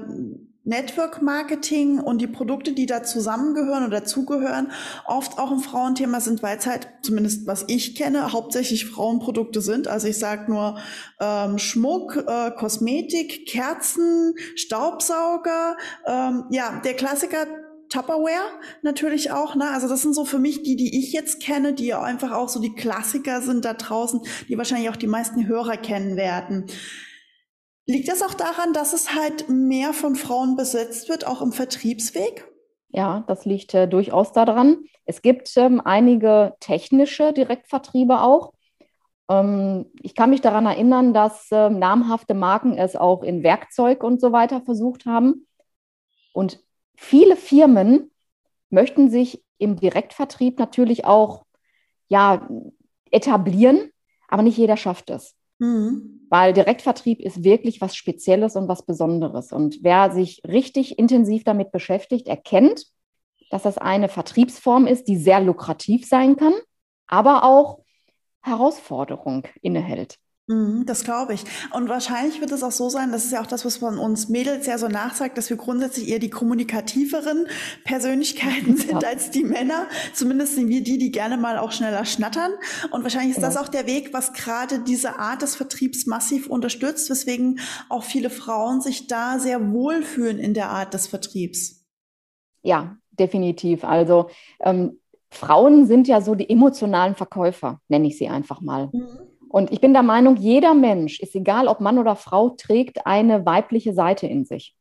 Network 0.63 1.21
Marketing 1.21 1.99
und 1.99 2.19
die 2.19 2.27
Produkte, 2.27 2.73
die 2.73 2.85
da 2.85 3.01
zusammengehören 3.03 3.85
oder 3.85 4.01
dazugehören, 4.01 4.71
oft 5.05 5.39
auch 5.39 5.51
ein 5.51 5.59
Frauenthema 5.59 6.19
sind, 6.19 6.43
weil 6.43 6.57
es 6.57 6.65
halt, 6.67 6.89
zumindest 7.01 7.47
was 7.47 7.65
ich 7.67 7.95
kenne, 7.95 8.33
hauptsächlich 8.33 8.85
Frauenprodukte 8.85 9.61
sind. 9.61 9.87
Also 9.87 10.07
ich 10.07 10.19
sage 10.19 10.51
nur 10.51 10.77
ähm, 11.21 11.57
Schmuck, 11.57 12.17
äh, 12.27 12.51
Kosmetik, 12.51 13.45
Kerzen, 13.47 14.35
Staubsauger. 14.55 15.77
Ähm, 16.05 16.45
ja, 16.49 16.81
der 16.83 16.95
Klassiker 16.95 17.45
Tupperware 17.89 18.51
natürlich 18.81 19.31
auch, 19.31 19.55
ne? 19.55 19.69
Also 19.71 19.87
das 19.87 20.01
sind 20.01 20.13
so 20.13 20.25
für 20.25 20.39
mich 20.39 20.63
die, 20.63 20.75
die 20.75 20.99
ich 20.99 21.13
jetzt 21.13 21.41
kenne, 21.41 21.73
die 21.73 21.93
einfach 21.93 22.31
auch 22.31 22.49
so 22.49 22.59
die 22.59 22.73
Klassiker 22.73 23.41
sind 23.41 23.65
da 23.65 23.73
draußen, 23.73 24.21
die 24.47 24.57
wahrscheinlich 24.57 24.89
auch 24.89 24.95
die 24.95 25.07
meisten 25.07 25.47
Hörer 25.47 25.77
kennen 25.77 26.17
werden. 26.17 26.65
Liegt 27.85 28.09
das 28.09 28.21
auch 28.21 28.33
daran, 28.33 28.73
dass 28.73 28.93
es 28.93 29.15
halt 29.15 29.47
mehr 29.47 29.93
von 29.93 30.15
Frauen 30.15 30.57
besetzt 30.57 31.07
wird, 31.07 31.25
auch 31.25 31.41
im 31.41 31.53
Vertriebsweg? 31.53 32.45
Ja, 32.89 33.23
das 33.27 33.45
liegt 33.45 33.73
äh, 33.73 33.87
durchaus 33.87 34.33
daran. 34.33 34.83
Es 35.05 35.21
gibt 35.21 35.55
ähm, 35.55 35.81
einige 35.83 36.55
technische 36.59 37.31
Direktvertriebe 37.31 38.21
auch. 38.21 38.53
Ähm, 39.29 39.85
ich 40.01 40.15
kann 40.15 40.29
mich 40.29 40.41
daran 40.41 40.65
erinnern, 40.65 41.13
dass 41.13 41.51
äh, 41.51 41.69
namhafte 41.69 42.33
Marken 42.33 42.77
es 42.77 42.95
auch 42.95 43.23
in 43.23 43.43
Werkzeug 43.43 44.03
und 44.03 44.19
so 44.19 44.31
weiter 44.31 44.61
versucht 44.61 45.05
haben. 45.05 45.47
Und 46.33 46.59
viele 46.97 47.37
Firmen 47.37 48.11
möchten 48.69 49.09
sich 49.09 49.41
im 49.57 49.77
Direktvertrieb 49.77 50.59
natürlich 50.59 51.05
auch 51.05 51.45
ja, 52.09 52.49
etablieren, 53.11 53.91
aber 54.27 54.41
nicht 54.41 54.57
jeder 54.57 54.75
schafft 54.75 55.09
es. 55.09 55.35
Mhm. 55.59 56.25
Weil 56.29 56.53
Direktvertrieb 56.53 57.21
ist 57.21 57.43
wirklich 57.43 57.79
was 57.79 57.95
Spezielles 57.95 58.55
und 58.55 58.67
was 58.67 58.85
Besonderes. 58.85 59.53
Und 59.53 59.79
wer 59.81 60.11
sich 60.11 60.41
richtig 60.45 60.99
intensiv 60.99 61.43
damit 61.45 61.71
beschäftigt, 61.71 62.27
erkennt, 62.27 62.85
dass 63.49 63.63
das 63.63 63.77
eine 63.77 64.09
Vertriebsform 64.09 64.87
ist, 64.87 65.07
die 65.07 65.17
sehr 65.17 65.39
lukrativ 65.39 66.05
sein 66.05 66.35
kann, 66.35 66.53
aber 67.07 67.43
auch 67.45 67.79
Herausforderung 68.41 69.47
innehält. 69.61 70.17
Mhm, 70.49 70.85
das 70.85 71.03
glaube 71.03 71.33
ich. 71.33 71.43
Und 71.73 71.89
wahrscheinlich 71.89 72.39
wird 72.39 72.53
es 72.53 72.63
auch 72.63 72.71
so 72.71 72.89
sein, 72.89 73.11
das 73.11 73.25
ist 73.25 73.33
ja 73.33 73.41
auch 73.41 73.47
das, 73.47 73.65
was 73.65 73.81
man 73.81 73.97
uns 73.97 74.29
Mädels 74.29 74.65
ja 74.65 74.77
so 74.77 74.87
nachsagt, 74.87 75.37
dass 75.37 75.49
wir 75.49 75.57
grundsätzlich 75.57 76.07
eher 76.07 76.19
die 76.19 76.29
kommunikativeren 76.29 77.47
Persönlichkeiten 77.83 78.77
sind 78.77 79.03
ja. 79.03 79.09
als 79.09 79.29
die 79.29 79.43
Männer. 79.43 79.87
Zumindest 80.13 80.55
sind 80.55 80.69
wir 80.69 80.81
die, 80.81 80.97
die 80.97 81.11
gerne 81.11 81.35
mal 81.35 81.57
auch 81.57 81.73
schneller 81.73 82.05
schnattern. 82.05 82.53
Und 82.91 83.03
wahrscheinlich 83.03 83.31
ist 83.31 83.41
ja. 83.41 83.49
das 83.49 83.57
auch 83.57 83.67
der 83.67 83.87
Weg, 83.87 84.13
was 84.13 84.31
gerade 84.31 84.79
diese 84.79 85.19
Art 85.19 85.41
des 85.41 85.57
Vertriebs 85.57 86.05
massiv 86.05 86.47
unterstützt, 86.47 87.09
weswegen 87.09 87.59
auch 87.89 88.05
viele 88.05 88.29
Frauen 88.29 88.79
sich 88.79 89.07
da 89.07 89.39
sehr 89.39 89.73
wohlfühlen 89.73 90.39
in 90.39 90.53
der 90.53 90.69
Art 90.69 90.93
des 90.93 91.07
Vertriebs. 91.07 91.85
Ja, 92.61 92.95
definitiv. 93.11 93.83
Also 93.83 94.29
ähm, 94.61 94.97
Frauen 95.29 95.87
sind 95.87 96.07
ja 96.07 96.21
so 96.21 96.35
die 96.35 96.49
emotionalen 96.49 97.15
Verkäufer, 97.15 97.81
nenne 97.89 98.07
ich 98.07 98.17
sie 98.17 98.29
einfach 98.29 98.61
mal. 98.61 98.89
Mhm. 98.93 99.26
Und 99.49 99.71
ich 99.71 99.81
bin 99.81 99.93
der 99.93 100.03
Meinung, 100.03 100.35
jeder 100.37 100.73
Mensch, 100.73 101.19
ist 101.19 101.35
egal 101.35 101.67
ob 101.67 101.79
Mann 101.79 101.99
oder 101.99 102.15
Frau, 102.15 102.49
trägt 102.49 103.05
eine 103.05 103.45
weibliche 103.45 103.93
Seite 103.93 104.27
in 104.27 104.45
sich. 104.45 104.75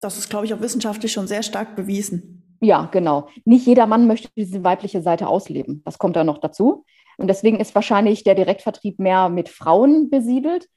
Das 0.00 0.18
ist, 0.18 0.30
glaube 0.30 0.46
ich, 0.46 0.54
auch 0.54 0.60
wissenschaftlich 0.60 1.12
schon 1.12 1.26
sehr 1.26 1.42
stark 1.42 1.76
bewiesen. 1.76 2.56
Ja, 2.60 2.88
genau. 2.92 3.28
Nicht 3.44 3.66
jeder 3.66 3.86
Mann 3.86 4.06
möchte 4.06 4.28
diese 4.36 4.62
weibliche 4.64 5.02
Seite 5.02 5.28
ausleben. 5.28 5.82
Das 5.84 5.98
kommt 5.98 6.16
da 6.16 6.24
noch 6.24 6.38
dazu. 6.38 6.84
Und 7.16 7.28
deswegen 7.28 7.58
ist 7.60 7.74
wahrscheinlich 7.74 8.24
der 8.24 8.34
Direktvertrieb 8.34 8.98
mehr 8.98 9.28
mit 9.28 9.48
Frauen 9.48 10.10
besiedelt. 10.10 10.68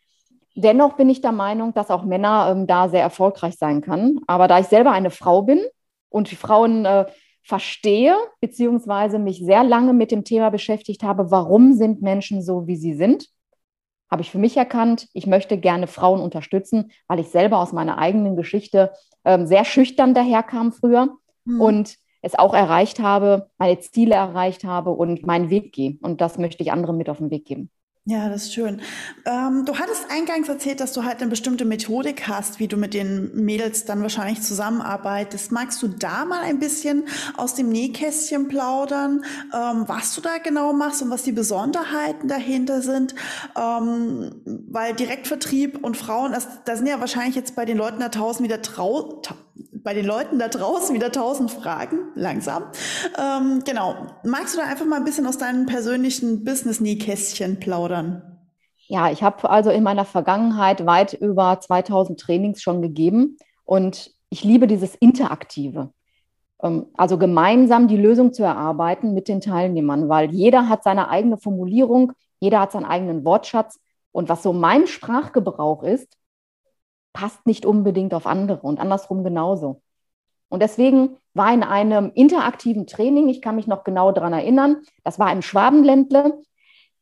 Dennoch 0.55 0.93
bin 0.93 1.09
ich 1.09 1.21
der 1.21 1.31
Meinung, 1.31 1.73
dass 1.73 1.89
auch 1.89 2.03
Männer 2.03 2.49
ähm, 2.51 2.67
da 2.67 2.89
sehr 2.89 3.01
erfolgreich 3.01 3.55
sein 3.55 3.81
können. 3.81 4.19
Aber 4.27 4.47
da 4.47 4.59
ich 4.59 4.67
selber 4.67 4.91
eine 4.91 5.09
Frau 5.09 5.41
bin 5.41 5.61
und 6.09 6.31
die 6.31 6.35
Frauen 6.35 6.85
äh, 6.85 7.05
verstehe, 7.43 8.15
beziehungsweise 8.39 9.19
mich 9.19 9.39
sehr 9.39 9.63
lange 9.63 9.93
mit 9.93 10.11
dem 10.11 10.23
Thema 10.23 10.49
beschäftigt 10.49 11.03
habe, 11.03 11.29
warum 11.29 11.73
sind 11.73 12.01
Menschen 12.01 12.41
so, 12.41 12.67
wie 12.67 12.77
sie 12.77 12.93
sind, 12.93 13.27
habe 14.09 14.21
ich 14.21 14.31
für 14.31 14.37
mich 14.37 14.55
erkannt, 14.55 15.07
ich 15.13 15.27
möchte 15.27 15.57
gerne 15.57 15.87
Frauen 15.87 16.21
unterstützen, 16.21 16.91
weil 17.07 17.19
ich 17.19 17.29
selber 17.29 17.57
aus 17.57 17.73
meiner 17.73 17.97
eigenen 17.97 18.35
Geschichte 18.35 18.91
ähm, 19.25 19.47
sehr 19.47 19.65
schüchtern 19.65 20.13
daherkam 20.13 20.71
früher 20.71 21.17
mhm. 21.45 21.61
und 21.61 21.97
es 22.21 22.35
auch 22.35 22.53
erreicht 22.53 22.99
habe, 22.99 23.49
meine 23.57 23.79
Ziele 23.79 24.15
erreicht 24.15 24.63
habe 24.63 24.91
und 24.91 25.25
meinen 25.25 25.49
Weg 25.49 25.73
gehe. 25.73 25.97
Und 26.01 26.21
das 26.21 26.37
möchte 26.37 26.63
ich 26.63 26.71
anderen 26.71 26.97
mit 26.97 27.09
auf 27.09 27.17
den 27.17 27.31
Weg 27.31 27.45
geben. 27.45 27.69
Ja, 28.05 28.27
das 28.27 28.43
ist 28.43 28.53
schön. 28.53 28.81
Ähm, 29.23 29.63
du 29.65 29.79
hattest 29.79 30.11
eingangs 30.11 30.49
erzählt, 30.49 30.81
dass 30.81 30.91
du 30.91 31.05
halt 31.05 31.21
eine 31.21 31.29
bestimmte 31.29 31.63
Methodik 31.63 32.27
hast, 32.27 32.59
wie 32.59 32.67
du 32.67 32.75
mit 32.75 32.93
den 32.93 33.33
Mädels 33.33 33.85
dann 33.85 34.01
wahrscheinlich 34.01 34.41
zusammenarbeitest. 34.41 35.53
Magst 35.53 35.81
du 35.81 35.87
da 35.87 36.25
mal 36.25 36.41
ein 36.41 36.59
bisschen 36.59 37.05
aus 37.37 37.55
dem 37.55 37.69
Nähkästchen 37.69 38.49
plaudern, 38.49 39.23
ähm, 39.53 39.85
was 39.87 40.13
du 40.15 40.19
da 40.19 40.37
genau 40.39 40.73
machst 40.73 41.01
und 41.01 41.11
was 41.11 41.23
die 41.23 41.31
Besonderheiten 41.31 42.27
dahinter 42.27 42.81
sind? 42.81 43.15
Ähm, 43.57 44.41
weil 44.45 44.93
Direktvertrieb 44.95 45.81
und 45.81 45.95
Frauen, 45.95 46.35
da 46.65 46.75
sind 46.75 46.87
ja 46.87 46.99
wahrscheinlich 46.99 47.35
jetzt 47.35 47.55
bei 47.55 47.63
den 47.63 47.77
Leuten 47.77 48.01
da 48.01 48.09
draußen 48.09 48.43
wieder 48.43 48.61
trau 48.61 49.21
bei 49.83 49.93
den 49.93 50.05
Leuten 50.05 50.39
da 50.39 50.47
draußen 50.47 50.95
wieder 50.95 51.11
tausend 51.11 51.51
Fragen, 51.51 52.11
langsam. 52.15 52.63
Ähm, 53.19 53.63
genau. 53.65 53.95
Magst 54.23 54.55
du 54.55 54.59
da 54.59 54.65
einfach 54.65 54.85
mal 54.85 54.97
ein 54.97 55.05
bisschen 55.05 55.27
aus 55.27 55.37
deinem 55.37 55.65
persönlichen 55.65 56.43
Business-Nähkästchen 56.43 57.59
plaudern? 57.59 58.39
Ja, 58.87 59.11
ich 59.11 59.23
habe 59.23 59.49
also 59.49 59.69
in 59.69 59.83
meiner 59.83 60.05
Vergangenheit 60.05 60.85
weit 60.85 61.13
über 61.13 61.59
2000 61.59 62.19
Trainings 62.19 62.61
schon 62.61 62.81
gegeben 62.81 63.37
und 63.65 64.11
ich 64.29 64.43
liebe 64.43 64.67
dieses 64.67 64.95
Interaktive. 64.95 65.91
Ähm, 66.61 66.87
also 66.95 67.17
gemeinsam 67.17 67.87
die 67.87 67.97
Lösung 67.97 68.33
zu 68.33 68.43
erarbeiten 68.43 69.13
mit 69.13 69.27
den 69.27 69.41
Teilnehmern, 69.41 70.09
weil 70.09 70.31
jeder 70.31 70.69
hat 70.69 70.83
seine 70.83 71.09
eigene 71.09 71.37
Formulierung, 71.37 72.13
jeder 72.39 72.59
hat 72.61 72.71
seinen 72.71 72.85
eigenen 72.85 73.25
Wortschatz. 73.25 73.79
Und 74.11 74.29
was 74.29 74.43
so 74.43 74.53
mein 74.53 74.85
Sprachgebrauch 74.85 75.83
ist, 75.83 76.17
passt 77.13 77.45
nicht 77.45 77.65
unbedingt 77.65 78.13
auf 78.13 78.25
andere 78.25 78.61
und 78.61 78.79
andersrum 78.79 79.23
genauso. 79.23 79.81
Und 80.49 80.61
deswegen 80.61 81.17
war 81.33 81.53
in 81.53 81.63
einem 81.63 82.11
interaktiven 82.13 82.85
Training, 82.85 83.29
ich 83.29 83.41
kann 83.41 83.55
mich 83.55 83.67
noch 83.67 83.83
genau 83.83 84.11
daran 84.11 84.33
erinnern, 84.33 84.83
das 85.03 85.17
war 85.17 85.31
im 85.31 85.41
Schwabenländle. 85.41 86.41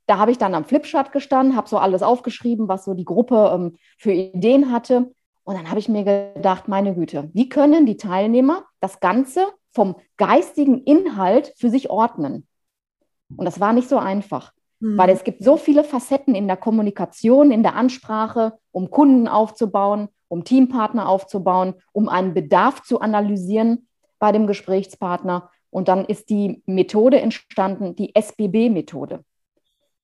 Da 0.07 0.17
habe 0.17 0.31
ich 0.31 0.37
dann 0.37 0.55
am 0.55 0.65
Flipchart 0.65 1.11
gestanden, 1.11 1.55
habe 1.55 1.67
so 1.67 1.77
alles 1.77 2.01
aufgeschrieben, 2.01 2.67
was 2.67 2.85
so 2.85 2.93
die 2.93 3.05
Gruppe 3.05 3.51
ähm, 3.53 3.77
für 3.97 4.11
Ideen 4.11 4.71
hatte. 4.71 5.13
Und 5.43 5.55
dann 5.55 5.69
habe 5.69 5.79
ich 5.79 5.89
mir 5.89 6.03
gedacht, 6.03 6.67
meine 6.67 6.95
Güte, 6.95 7.29
wie 7.33 7.49
können 7.49 7.85
die 7.85 7.97
Teilnehmer 7.97 8.63
das 8.79 8.99
Ganze 8.99 9.47
vom 9.73 9.95
geistigen 10.17 10.83
Inhalt 10.83 11.53
für 11.57 11.69
sich 11.69 11.89
ordnen? 11.89 12.47
Und 13.35 13.45
das 13.45 13.59
war 13.59 13.73
nicht 13.73 13.89
so 13.89 13.97
einfach. 13.97 14.53
Mhm. 14.81 14.97
Weil 14.97 15.09
es 15.11 15.23
gibt 15.23 15.43
so 15.43 15.55
viele 15.55 15.83
Facetten 15.83 16.35
in 16.35 16.47
der 16.47 16.57
Kommunikation, 16.57 17.51
in 17.51 17.63
der 17.63 17.75
Ansprache, 17.75 18.57
um 18.71 18.91
Kunden 18.91 19.27
aufzubauen, 19.27 20.09
um 20.27 20.43
Teampartner 20.43 21.07
aufzubauen, 21.07 21.75
um 21.93 22.09
einen 22.09 22.33
Bedarf 22.33 22.83
zu 22.83 22.99
analysieren 22.99 23.87
bei 24.19 24.31
dem 24.31 24.47
Gesprächspartner. 24.47 25.49
Und 25.69 25.87
dann 25.87 26.05
ist 26.05 26.29
die 26.29 26.61
Methode 26.65 27.21
entstanden, 27.21 27.95
die 27.95 28.13
SBB-Methode. 28.15 29.23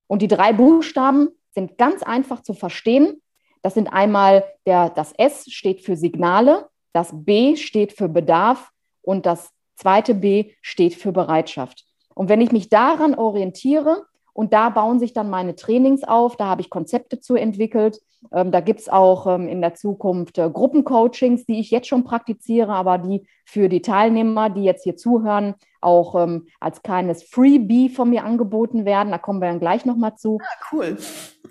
Und 0.07 0.21
die 0.21 0.27
drei 0.29 0.53
Buchstaben 0.53 1.29
sind 1.51 1.77
ganz 1.77 2.03
einfach 2.03 2.41
zu 2.41 2.53
verstehen. 2.53 3.21
Das 3.61 3.73
sind 3.73 3.87
einmal 3.87 4.45
der, 4.65 4.89
das 4.89 5.11
S 5.17 5.51
steht 5.51 5.81
für 5.81 5.97
Signale, 5.97 6.69
das 6.93 7.09
B 7.13 7.55
steht 7.55 7.93
für 7.93 8.07
Bedarf 8.07 8.71
und 9.01 9.25
das 9.25 9.51
zweite 9.75 10.13
B 10.13 10.51
steht 10.61 10.95
für 10.95 11.11
Bereitschaft. 11.11 11.85
Und 12.13 12.29
wenn 12.29 12.41
ich 12.41 12.51
mich 12.51 12.69
daran 12.69 13.15
orientiere, 13.15 14.05
und 14.37 14.53
da 14.53 14.69
bauen 14.69 14.99
sich 14.99 15.13
dann 15.13 15.31
meine 15.31 15.55
Trainings 15.55 16.03
auf. 16.03 16.35
Da 16.35 16.45
habe 16.45 16.61
ich 16.61 16.69
Konzepte 16.69 17.19
zu 17.19 17.33
entwickelt. 17.33 17.99
Ähm, 18.31 18.51
da 18.51 18.59
gibt 18.59 18.81
es 18.81 18.87
auch 18.87 19.25
ähm, 19.25 19.47
in 19.47 19.61
der 19.61 19.73
Zukunft 19.73 20.37
äh, 20.37 20.47
Gruppencoachings, 20.47 21.47
die 21.47 21.59
ich 21.59 21.71
jetzt 21.71 21.87
schon 21.87 22.03
praktiziere, 22.03 22.71
aber 22.71 22.99
die 22.99 23.25
für 23.45 23.67
die 23.67 23.81
Teilnehmer, 23.81 24.51
die 24.51 24.63
jetzt 24.63 24.83
hier 24.83 24.95
zuhören, 24.95 25.55
auch 25.81 26.13
ähm, 26.21 26.45
als 26.59 26.83
kleines 26.83 27.23
Freebie 27.23 27.89
von 27.89 28.11
mir 28.11 28.25
angeboten 28.25 28.85
werden. 28.85 29.09
Da 29.09 29.17
kommen 29.17 29.41
wir 29.41 29.47
dann 29.47 29.59
gleich 29.59 29.85
nochmal 29.85 30.17
zu. 30.17 30.37
Ah, 30.39 30.65
cool. 30.71 30.97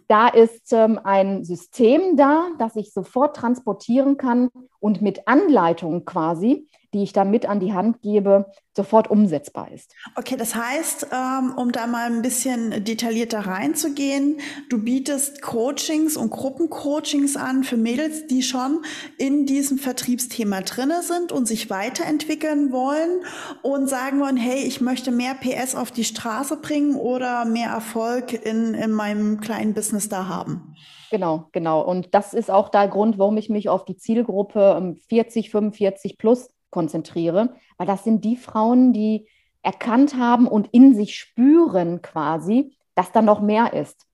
Da 0.07 0.29
ist 0.29 0.73
ähm, 0.73 1.01
ein 1.03 1.43
System 1.43 2.17
da, 2.17 2.47
das 2.61 2.77
ich 2.77 2.93
sofort 2.93 3.35
transportieren 3.35 4.17
kann 4.17 4.49
und 4.79 5.03
mit 5.03 5.27
Anleitung 5.27 6.05
quasi 6.05 6.69
die 6.93 7.03
ich 7.03 7.13
da 7.13 7.25
mit 7.25 7.47
an 7.47 7.61
die 7.61 7.73
Hand 7.73 8.01
gebe, 8.03 8.47
sofort 8.75 9.11
umsetzbar 9.11 9.73
ist. 9.73 9.95
Okay, 10.17 10.37
das 10.37 10.55
heißt, 10.55 11.09
ähm, 11.13 11.55
um 11.57 11.73
da 11.73 11.87
mal 11.87 12.07
ein 12.07 12.23
bisschen 12.23 12.85
detaillierter 12.85 13.41
reinzugehen, 13.41 14.39
du 14.69 14.83
bietest 14.83 15.43
Coachings 15.43 16.17
und 16.17 16.31
Gruppencoachings 16.31 17.37
an 17.37 17.65
für 17.65 17.77
Mädels, 17.77 18.27
die 18.27 18.43
schon 18.43 18.85
in 19.19 19.47
diesem 19.47 19.79
Vertriebsthema 19.79 20.61
drinne 20.61 21.03
sind 21.03 21.33
und 21.33 21.47
sich 21.47 21.71
weiterentwickeln 21.71 22.71
wollen 22.71 23.23
und 23.63 23.89
sagen 23.89 24.21
wollen, 24.21 24.37
hey, 24.37 24.63
ich 24.63 24.81
möchte 24.81 25.11
mehr 25.11 25.35
PS 25.35 25.75
auf 25.75 25.91
die 25.91 26.05
Straße 26.05 26.59
bringen 26.59 26.97
oder 26.97 27.45
mehr 27.45 27.71
Erfolg 27.71 28.33
in, 28.33 28.75
in 28.75 28.93
meinem 28.93 29.41
kleinen 29.41 29.75
Business 29.75 30.09
da 30.09 30.29
haben. 30.29 30.75
Genau, 31.11 31.49
genau. 31.53 31.83
Und 31.83 32.15
das 32.15 32.35
ist 32.35 32.51
auch 32.51 32.69
der 32.69 32.89
Grund, 32.89 33.19
warum 33.19 33.37
ich 33.37 33.49
mich 33.49 33.69
auf 33.69 33.85
die 33.85 33.97
Zielgruppe 33.97 34.97
40, 35.09 35.47
ähm, 35.47 35.51
45 35.51 36.19
plus 36.19 36.49
konzentriere, 36.71 37.55
weil 37.79 37.87
das 37.87 38.05
sind 38.05 38.25
die 38.25 38.37
Frauen, 38.37 38.93
die 38.93 39.29
erkannt 39.63 40.17
haben 40.17 40.47
und 40.47 40.69
in 40.73 40.95
sich 40.95 41.17
spüren 41.17 42.01
quasi, 42.03 42.77
dass 42.95 43.13
da 43.13 43.23
noch 43.23 43.41
mehr 43.41 43.73
ist, 43.73 44.07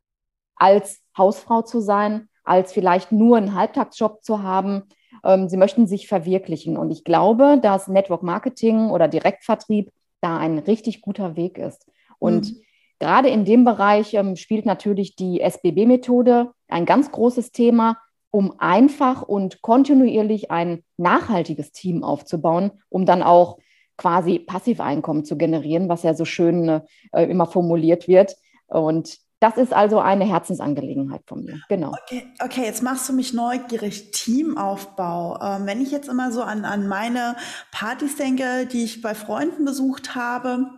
als 0.56 1.00
Hausfrau 1.16 1.62
zu 1.62 1.80
sein, 1.80 2.28
als 2.44 2.72
vielleicht 2.72 3.12
nur 3.12 3.36
einen 3.36 3.54
Halbtagsjob 3.54 4.24
zu 4.24 4.42
haben. 4.42 4.84
Ähm, 5.24 5.48
sie 5.48 5.56
möchten 5.56 5.86
sich 5.86 6.08
verwirklichen. 6.08 6.76
Und 6.76 6.90
ich 6.90 7.04
glaube, 7.04 7.58
dass 7.62 7.88
Network 7.88 8.22
Marketing 8.22 8.90
oder 8.90 9.08
Direktvertrieb 9.08 9.90
da 10.20 10.38
ein 10.38 10.58
richtig 10.58 11.02
guter 11.02 11.36
Weg 11.36 11.58
ist. 11.58 11.86
Und 12.18 12.52
mhm. 12.52 12.62
gerade 12.98 13.28
in 13.28 13.44
dem 13.44 13.64
Bereich 13.64 14.14
ähm, 14.14 14.36
spielt 14.36 14.66
natürlich 14.66 15.16
die 15.16 15.40
SBB-Methode 15.40 16.52
ein 16.68 16.86
ganz 16.86 17.12
großes 17.12 17.52
Thema, 17.52 17.98
um 18.32 18.58
einfach 18.58 19.22
und 19.22 19.62
kontinuierlich 19.62 20.50
ein 20.50 20.82
nachhaltiges 20.96 21.70
Team 21.70 22.02
aufzubauen, 22.02 22.72
um 22.88 23.06
dann 23.06 23.22
auch 23.22 23.58
quasi 23.98 24.38
Passiveinkommen 24.40 25.24
zu 25.24 25.36
generieren, 25.36 25.88
was 25.88 26.02
ja 26.02 26.14
so 26.14 26.24
schön 26.24 26.80
äh, 27.12 27.24
immer 27.24 27.46
formuliert 27.46 28.08
wird. 28.08 28.34
Und 28.66 29.18
das 29.38 29.58
ist 29.58 29.74
also 29.74 29.98
eine 29.98 30.24
Herzensangelegenheit 30.24 31.22
von 31.26 31.44
mir, 31.44 31.60
genau. 31.68 31.92
Okay, 32.04 32.24
okay 32.42 32.62
jetzt 32.64 32.82
machst 32.82 33.08
du 33.08 33.12
mich 33.12 33.34
neugierig. 33.34 34.12
Teamaufbau. 34.12 35.38
Ähm, 35.42 35.66
wenn 35.66 35.82
ich 35.82 35.90
jetzt 35.90 36.08
immer 36.08 36.32
so 36.32 36.42
an, 36.42 36.64
an 36.64 36.88
meine 36.88 37.36
Partys 37.70 38.16
denke, 38.16 38.66
die 38.66 38.84
ich 38.84 39.02
bei 39.02 39.14
Freunden 39.14 39.64
besucht 39.64 40.14
habe, 40.14 40.70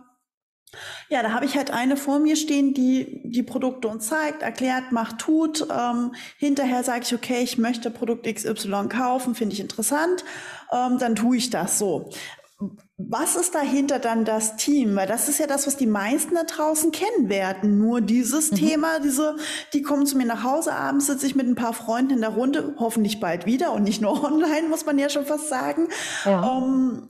ja, 1.09 1.21
da 1.23 1.31
habe 1.31 1.45
ich 1.45 1.55
halt 1.55 1.71
eine 1.71 1.97
vor 1.97 2.19
mir 2.19 2.35
stehen, 2.35 2.73
die 2.73 3.21
die 3.23 3.43
Produkte 3.43 3.87
uns 3.87 4.07
zeigt, 4.07 4.41
erklärt, 4.41 4.91
macht, 4.91 5.19
tut. 5.19 5.67
Ähm, 5.69 6.13
hinterher 6.37 6.83
sage 6.83 7.03
ich, 7.03 7.13
okay, 7.13 7.41
ich 7.41 7.57
möchte 7.57 7.91
Produkt 7.91 8.25
XY 8.25 8.87
kaufen, 8.89 9.35
finde 9.35 9.53
ich 9.53 9.59
interessant, 9.59 10.23
ähm, 10.71 10.97
dann 10.99 11.15
tue 11.15 11.37
ich 11.37 11.49
das 11.49 11.79
so. 11.79 12.09
Was 12.97 13.35
ist 13.35 13.53
dahinter 13.53 13.99
dann 13.99 14.23
das 14.23 14.55
Team? 14.55 14.95
Weil 14.95 15.07
das 15.07 15.27
ist 15.27 15.39
ja 15.39 15.47
das, 15.47 15.67
was 15.67 15.75
die 15.75 15.87
meisten 15.87 16.35
da 16.35 16.43
draußen 16.43 16.93
kennen 16.93 17.27
werden. 17.27 17.77
Nur 17.79 17.99
dieses 17.99 18.51
mhm. 18.51 18.55
Thema, 18.55 18.99
diese, 19.01 19.35
die 19.73 19.81
kommen 19.81 20.05
zu 20.05 20.17
mir 20.17 20.25
nach 20.25 20.43
Hause, 20.43 20.73
abends 20.73 21.07
sitze 21.07 21.27
ich 21.27 21.35
mit 21.35 21.45
ein 21.45 21.55
paar 21.55 21.73
Freunden 21.73 22.13
in 22.13 22.21
der 22.21 22.29
Runde, 22.29 22.75
hoffentlich 22.79 23.19
bald 23.19 23.45
wieder 23.45 23.73
und 23.73 23.83
nicht 23.83 24.01
nur 24.01 24.23
online, 24.23 24.69
muss 24.69 24.85
man 24.85 24.97
ja 24.97 25.09
schon 25.09 25.25
fast 25.25 25.49
sagen. 25.49 25.89
Ja. 26.23 26.57
Ähm, 26.57 27.09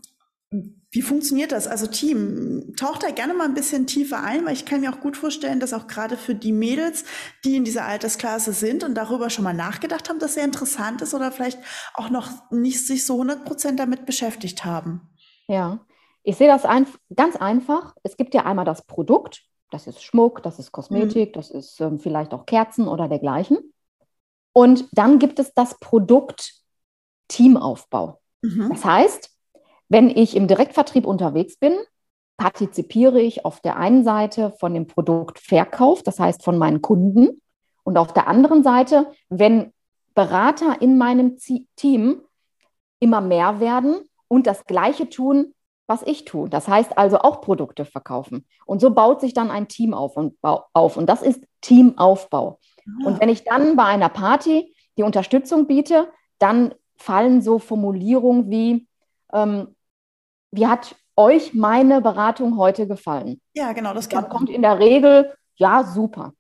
wie 0.96 1.02
funktioniert 1.02 1.52
das? 1.52 1.68
Also 1.68 1.88
Team, 1.88 2.74
taucht 2.78 3.04
da 3.04 3.12
gerne 3.12 3.34
mal 3.34 3.44
ein 3.44 3.54
bisschen 3.54 3.86
tiefer 3.86 4.24
ein, 4.24 4.46
weil 4.46 4.54
ich 4.54 4.66
kann 4.66 4.80
mir 4.80 4.94
auch 4.94 5.02
gut 5.02 5.18
vorstellen, 5.18 5.60
dass 5.60 5.74
auch 5.74 5.88
gerade 5.88 6.16
für 6.16 6.34
die 6.34 6.54
Mädels, 6.54 7.04
die 7.44 7.58
in 7.58 7.66
dieser 7.66 7.84
Altersklasse 7.84 8.54
sind 8.54 8.82
und 8.82 8.96
darüber 8.96 9.30
schon 9.30 9.44
mal 9.44 9.54
nachgedacht 9.54 10.08
haben, 10.08 10.20
dass 10.20 10.36
sehr 10.36 10.46
interessant 10.46 11.02
ist 11.02 11.14
oder 11.14 11.34
vielleicht 11.34 11.60
auch 11.96 12.10
noch 12.10 12.30
nicht 12.50 12.88
sich 12.88 13.06
so 13.06 13.16
100 13.16 13.44
Prozent 13.44 13.78
damit 13.78 14.06
beschäftigt 14.06 14.64
haben. 14.64 15.10
Ja, 15.50 15.86
ich 16.24 16.38
sehe 16.38 16.48
das 16.48 16.64
ein, 16.64 16.88
ganz 17.14 17.36
einfach. 17.36 17.94
Es 18.04 18.16
gibt 18.16 18.34
ja 18.34 18.46
einmal 18.46 18.64
das 18.64 18.86
Produkt, 18.86 19.44
das 19.72 19.88
ist 19.88 20.02
Schmuck, 20.02 20.44
das 20.44 20.60
ist 20.60 20.72
Kosmetik, 20.72 21.32
mhm. 21.32 21.34
das 21.34 21.52
ist 21.52 21.82
ähm, 21.82 22.00
vielleicht 22.00 22.34
auch 22.34 22.46
Kerzen 22.46 22.88
oder 22.88 23.10
dergleichen. 23.10 23.58
Und 24.54 24.88
dann 24.94 25.20
gibt 25.20 25.40
es 25.40 25.54
das 25.54 25.78
Produkt 25.82 26.54
Teamaufbau. 27.28 28.22
Mhm. 28.42 28.70
Das 28.70 28.86
heißt, 28.86 29.35
wenn 29.90 30.10
ich 30.10 30.36
im 30.36 30.48
Direktvertrieb 30.48 31.06
unterwegs 31.06 31.58
bin, 31.58 31.74
partizipiere 32.38 33.22
ich 33.22 33.46
auf 33.46 33.62
der 33.62 33.78
einen 33.78 34.04
Seite 34.04 34.54
von 34.60 34.74
dem 34.74 34.88
Produktverkauf, 34.88 36.04
das 36.04 36.20
heißt 36.20 36.44
von 36.44 36.58
meinen 36.58 36.82
Kunden, 36.82 37.42
und 37.84 37.98
auf 37.98 38.14
der 38.14 38.28
anderen 38.28 38.64
Seite, 38.64 39.12
wenn 39.30 39.72
Berater 40.16 40.82
in 40.82 40.98
meinem 40.98 41.38
Team 41.76 42.22
immer 43.00 43.22
mehr 43.22 43.60
werden, 43.60 44.00
und 44.28 44.48
das 44.48 44.66
Gleiche 44.66 45.10
tun, 45.10 45.54
was 45.88 46.02
ich 46.04 46.26
tue. 46.26 46.50
Das 46.50 46.68
heißt 46.68 46.98
also 46.98 47.20
auch 47.20 47.42
Produkte 47.42 47.86
verkaufen. 47.86 48.46
Und 48.66 48.82
so 48.82 48.90
baut 48.92 49.22
sich 49.22 49.34
dann 49.34 49.52
ein 49.52 49.68
Team 49.68 49.94
auf 49.94 50.18
und, 50.18 50.36
auf. 50.42 50.98
und 50.98 51.08
das 51.08 51.22
ist 51.22 51.44
Teamaufbau. 51.62 52.60
Ja. 52.86 53.08
Und 53.08 53.22
wenn 53.22 53.30
ich 53.30 53.44
dann 53.44 53.76
bei 53.76 53.84
einer 53.84 54.10
Party 54.10 54.74
die 54.98 55.04
Unterstützung 55.04 55.68
biete, 55.68 56.08
dann 56.40 56.74
fallen 56.98 57.42
so 57.42 57.60
Formulierungen 57.60 58.50
wie, 58.50 58.88
ähm, 59.34 59.75
wie 60.52 60.68
hat 60.68 60.96
euch 61.16 61.54
meine 61.54 62.02
Beratung 62.02 62.58
heute 62.58 62.88
gefallen? 62.88 63.42
Ja, 63.54 63.74
genau, 63.74 63.94
das 63.94 64.10
dann 64.10 64.30
kommt 64.30 64.50
in 64.50 64.62
der 64.62 64.80
Regel, 64.80 65.34
ja, 65.56 65.84
super. 65.84 66.34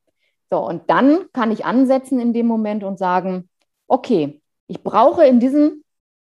So, 0.51 0.59
und 0.65 0.89
dann 0.89 1.25
kann 1.33 1.51
ich 1.51 1.65
ansetzen 1.65 2.19
in 2.19 2.33
dem 2.33 2.47
Moment 2.47 2.83
und 2.83 2.99
sagen, 2.99 3.49
okay, 3.87 4.41
ich 4.67 4.83
brauche 4.83 5.25
in 5.25 5.39
diesem 5.39 5.83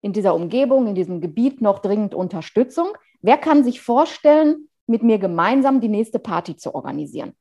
in 0.07 0.13
dieser 0.13 0.35
Umgebung, 0.35 0.87
in 0.87 0.95
diesem 0.95 1.21
Gebiet 1.21 1.61
noch 1.61 1.81
dringend 1.81 2.15
Unterstützung. 2.15 2.89
Wer 3.23 3.39
kann 3.39 3.65
sich 3.65 3.81
vorstellen, 3.81 4.69
mit 4.87 5.03
mir 5.03 5.19
gemeinsam 5.19 5.81
die 5.81 5.89
nächste 5.89 6.21
Party 6.21 6.57
zu 6.57 6.77
organisieren? 6.77 7.33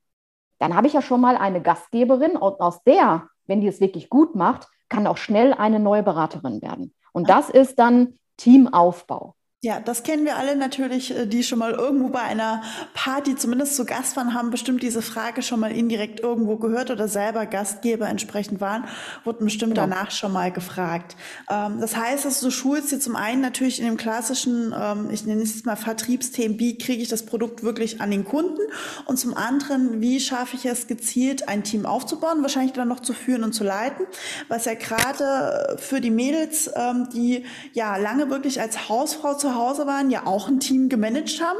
Dann 0.58 0.74
habe 0.74 0.88
ich 0.88 0.94
ja 0.94 1.00
schon 1.00 1.20
mal 1.20 1.36
eine 1.36 1.62
Gastgeberin 1.62 2.36
und 2.36 2.60
aus 2.60 2.82
der, 2.82 3.28
wenn 3.46 3.60
die 3.60 3.68
es 3.68 3.80
wirklich 3.80 4.10
gut 4.10 4.34
macht, 4.34 4.66
kann 4.88 5.06
auch 5.06 5.16
schnell 5.16 5.52
eine 5.52 5.78
neue 5.78 6.02
Beraterin 6.02 6.60
werden. 6.60 6.92
Und 7.12 7.28
das 7.28 7.50
ist 7.50 7.78
dann 7.78 8.18
Teamaufbau. 8.36 9.36
Ja, 9.66 9.80
das 9.80 10.04
kennen 10.04 10.24
wir 10.24 10.36
alle 10.36 10.54
natürlich, 10.54 11.10
äh, 11.10 11.26
die 11.26 11.42
schon 11.42 11.58
mal 11.58 11.72
irgendwo 11.72 12.08
bei 12.10 12.20
einer 12.20 12.62
Party 12.94 13.34
zumindest 13.34 13.74
zu 13.74 13.84
Gast 13.84 14.16
waren, 14.16 14.32
haben 14.32 14.50
bestimmt 14.50 14.80
diese 14.80 15.02
Frage 15.02 15.42
schon 15.42 15.58
mal 15.58 15.72
indirekt 15.72 16.20
irgendwo 16.20 16.54
gehört 16.54 16.92
oder 16.92 17.08
selber 17.08 17.46
Gastgeber 17.46 18.08
entsprechend 18.08 18.60
waren, 18.60 18.84
wurden 19.24 19.44
bestimmt 19.44 19.74
genau. 19.74 19.88
danach 19.88 20.12
schon 20.12 20.30
mal 20.30 20.52
gefragt. 20.52 21.16
Ähm, 21.50 21.80
das 21.80 21.96
heißt, 21.96 22.24
dass 22.24 22.38
du 22.38 22.52
schulst 22.52 22.92
dir 22.92 23.00
zum 23.00 23.16
einen 23.16 23.40
natürlich 23.40 23.80
in 23.80 23.86
dem 23.86 23.96
klassischen, 23.96 24.72
ähm, 24.72 25.08
ich 25.10 25.26
nenne 25.26 25.42
es 25.42 25.64
mal 25.64 25.74
Vertriebsthemen, 25.74 26.60
wie 26.60 26.78
kriege 26.78 27.02
ich 27.02 27.08
das 27.08 27.26
Produkt 27.26 27.64
wirklich 27.64 28.00
an 28.00 28.12
den 28.12 28.24
Kunden 28.24 28.60
und 29.06 29.18
zum 29.18 29.36
anderen, 29.36 30.00
wie 30.00 30.20
schaffe 30.20 30.54
ich 30.54 30.64
es 30.66 30.86
gezielt, 30.86 31.48
ein 31.48 31.64
Team 31.64 31.86
aufzubauen, 31.86 32.42
wahrscheinlich 32.42 32.74
dann 32.74 32.86
noch 32.86 33.00
zu 33.00 33.14
führen 33.14 33.42
und 33.42 33.52
zu 33.52 33.64
leiten, 33.64 34.06
was 34.46 34.66
ja 34.66 34.74
gerade 34.74 35.76
für 35.80 36.00
die 36.00 36.12
Mädels, 36.12 36.70
ähm, 36.76 37.08
die 37.12 37.44
ja 37.72 37.96
lange 37.96 38.30
wirklich 38.30 38.60
als 38.60 38.88
Hausfrau 38.88 39.34
zu 39.34 39.46
zu 39.46 39.54
Hause 39.56 39.86
waren, 39.86 40.10
ja 40.10 40.26
auch 40.26 40.48
ein 40.48 40.60
Team 40.60 40.88
gemanagt 40.88 41.40
haben. 41.42 41.58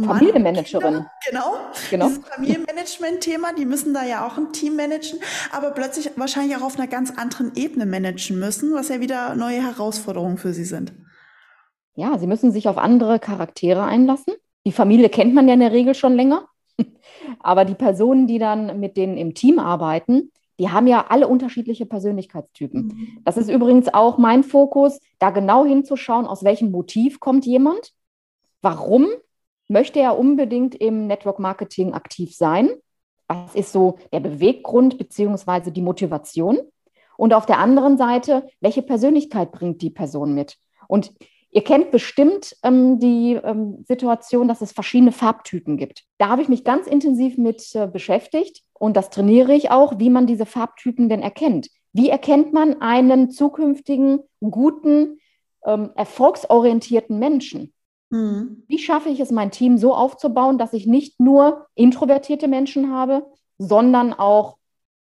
Familienmanagerin. 0.00 1.06
Genau, 1.28 1.56
genau. 1.90 2.06
Dieses 2.06 2.24
Familienmanagement-Thema, 2.28 3.52
die 3.54 3.64
müssen 3.64 3.94
da 3.94 4.04
ja 4.04 4.26
auch 4.26 4.38
ein 4.38 4.52
Team 4.52 4.76
managen, 4.76 5.18
aber 5.50 5.72
plötzlich 5.72 6.10
wahrscheinlich 6.16 6.56
auch 6.56 6.62
auf 6.62 6.78
einer 6.78 6.86
ganz 6.86 7.10
anderen 7.16 7.52
Ebene 7.56 7.84
managen 7.84 8.38
müssen, 8.38 8.74
was 8.74 8.88
ja 8.88 9.00
wieder 9.00 9.34
neue 9.34 9.60
Herausforderungen 9.62 10.38
für 10.38 10.52
sie 10.52 10.64
sind. 10.64 10.92
Ja, 11.96 12.16
sie 12.18 12.28
müssen 12.28 12.52
sich 12.52 12.68
auf 12.68 12.78
andere 12.78 13.18
Charaktere 13.18 13.82
einlassen. 13.82 14.34
Die 14.64 14.72
Familie 14.72 15.08
kennt 15.08 15.34
man 15.34 15.48
ja 15.48 15.54
in 15.54 15.60
der 15.60 15.72
Regel 15.72 15.94
schon 15.94 16.14
länger. 16.14 16.46
Aber 17.40 17.64
die 17.64 17.74
Personen, 17.74 18.28
die 18.28 18.38
dann 18.38 18.78
mit 18.78 18.96
denen 18.96 19.16
im 19.16 19.34
Team 19.34 19.58
arbeiten, 19.58 20.30
die 20.58 20.70
haben 20.70 20.86
ja 20.86 21.06
alle 21.08 21.28
unterschiedliche 21.28 21.86
Persönlichkeitstypen. 21.86 22.86
Mhm. 22.86 23.18
Das 23.24 23.36
ist 23.36 23.48
übrigens 23.48 23.92
auch 23.92 24.18
mein 24.18 24.42
Fokus, 24.42 25.00
da 25.18 25.30
genau 25.30 25.64
hinzuschauen, 25.64 26.26
aus 26.26 26.42
welchem 26.44 26.70
Motiv 26.70 27.20
kommt 27.20 27.46
jemand, 27.46 27.92
warum 28.60 29.06
möchte 29.68 30.00
er 30.00 30.18
unbedingt 30.18 30.74
im 30.74 31.06
Network 31.06 31.38
Marketing 31.38 31.92
aktiv 31.92 32.34
sein, 32.34 32.70
was 33.28 33.54
ist 33.54 33.72
so 33.72 33.98
der 34.12 34.20
Beweggrund 34.20 34.98
beziehungsweise 34.98 35.70
die 35.70 35.82
Motivation 35.82 36.58
und 37.16 37.34
auf 37.34 37.46
der 37.46 37.58
anderen 37.58 37.98
Seite, 37.98 38.48
welche 38.60 38.82
Persönlichkeit 38.82 39.52
bringt 39.52 39.82
die 39.82 39.90
Person 39.90 40.34
mit. 40.34 40.56
Und 40.86 41.12
Ihr 41.50 41.64
kennt 41.64 41.90
bestimmt 41.90 42.56
ähm, 42.62 42.98
die 42.98 43.34
ähm, 43.42 43.84
Situation, 43.88 44.48
dass 44.48 44.60
es 44.60 44.72
verschiedene 44.72 45.12
Farbtypen 45.12 45.78
gibt. 45.78 46.04
Da 46.18 46.28
habe 46.28 46.42
ich 46.42 46.48
mich 46.48 46.62
ganz 46.62 46.86
intensiv 46.86 47.38
mit 47.38 47.74
äh, 47.74 47.86
beschäftigt 47.86 48.62
und 48.74 48.96
das 48.96 49.10
trainiere 49.10 49.54
ich 49.54 49.70
auch, 49.70 49.98
wie 49.98 50.10
man 50.10 50.26
diese 50.26 50.46
Farbtypen 50.46 51.08
denn 51.08 51.22
erkennt. 51.22 51.68
Wie 51.92 52.10
erkennt 52.10 52.52
man 52.52 52.82
einen 52.82 53.30
zukünftigen, 53.30 54.20
guten, 54.40 55.20
ähm, 55.64 55.90
erfolgsorientierten 55.94 57.18
Menschen? 57.18 57.72
Mhm. 58.10 58.64
Wie 58.68 58.78
schaffe 58.78 59.08
ich 59.08 59.20
es, 59.20 59.30
mein 59.30 59.50
Team 59.50 59.78
so 59.78 59.94
aufzubauen, 59.94 60.58
dass 60.58 60.74
ich 60.74 60.86
nicht 60.86 61.18
nur 61.18 61.66
introvertierte 61.74 62.46
Menschen 62.46 62.92
habe, 62.92 63.26
sondern 63.56 64.12
auch 64.12 64.57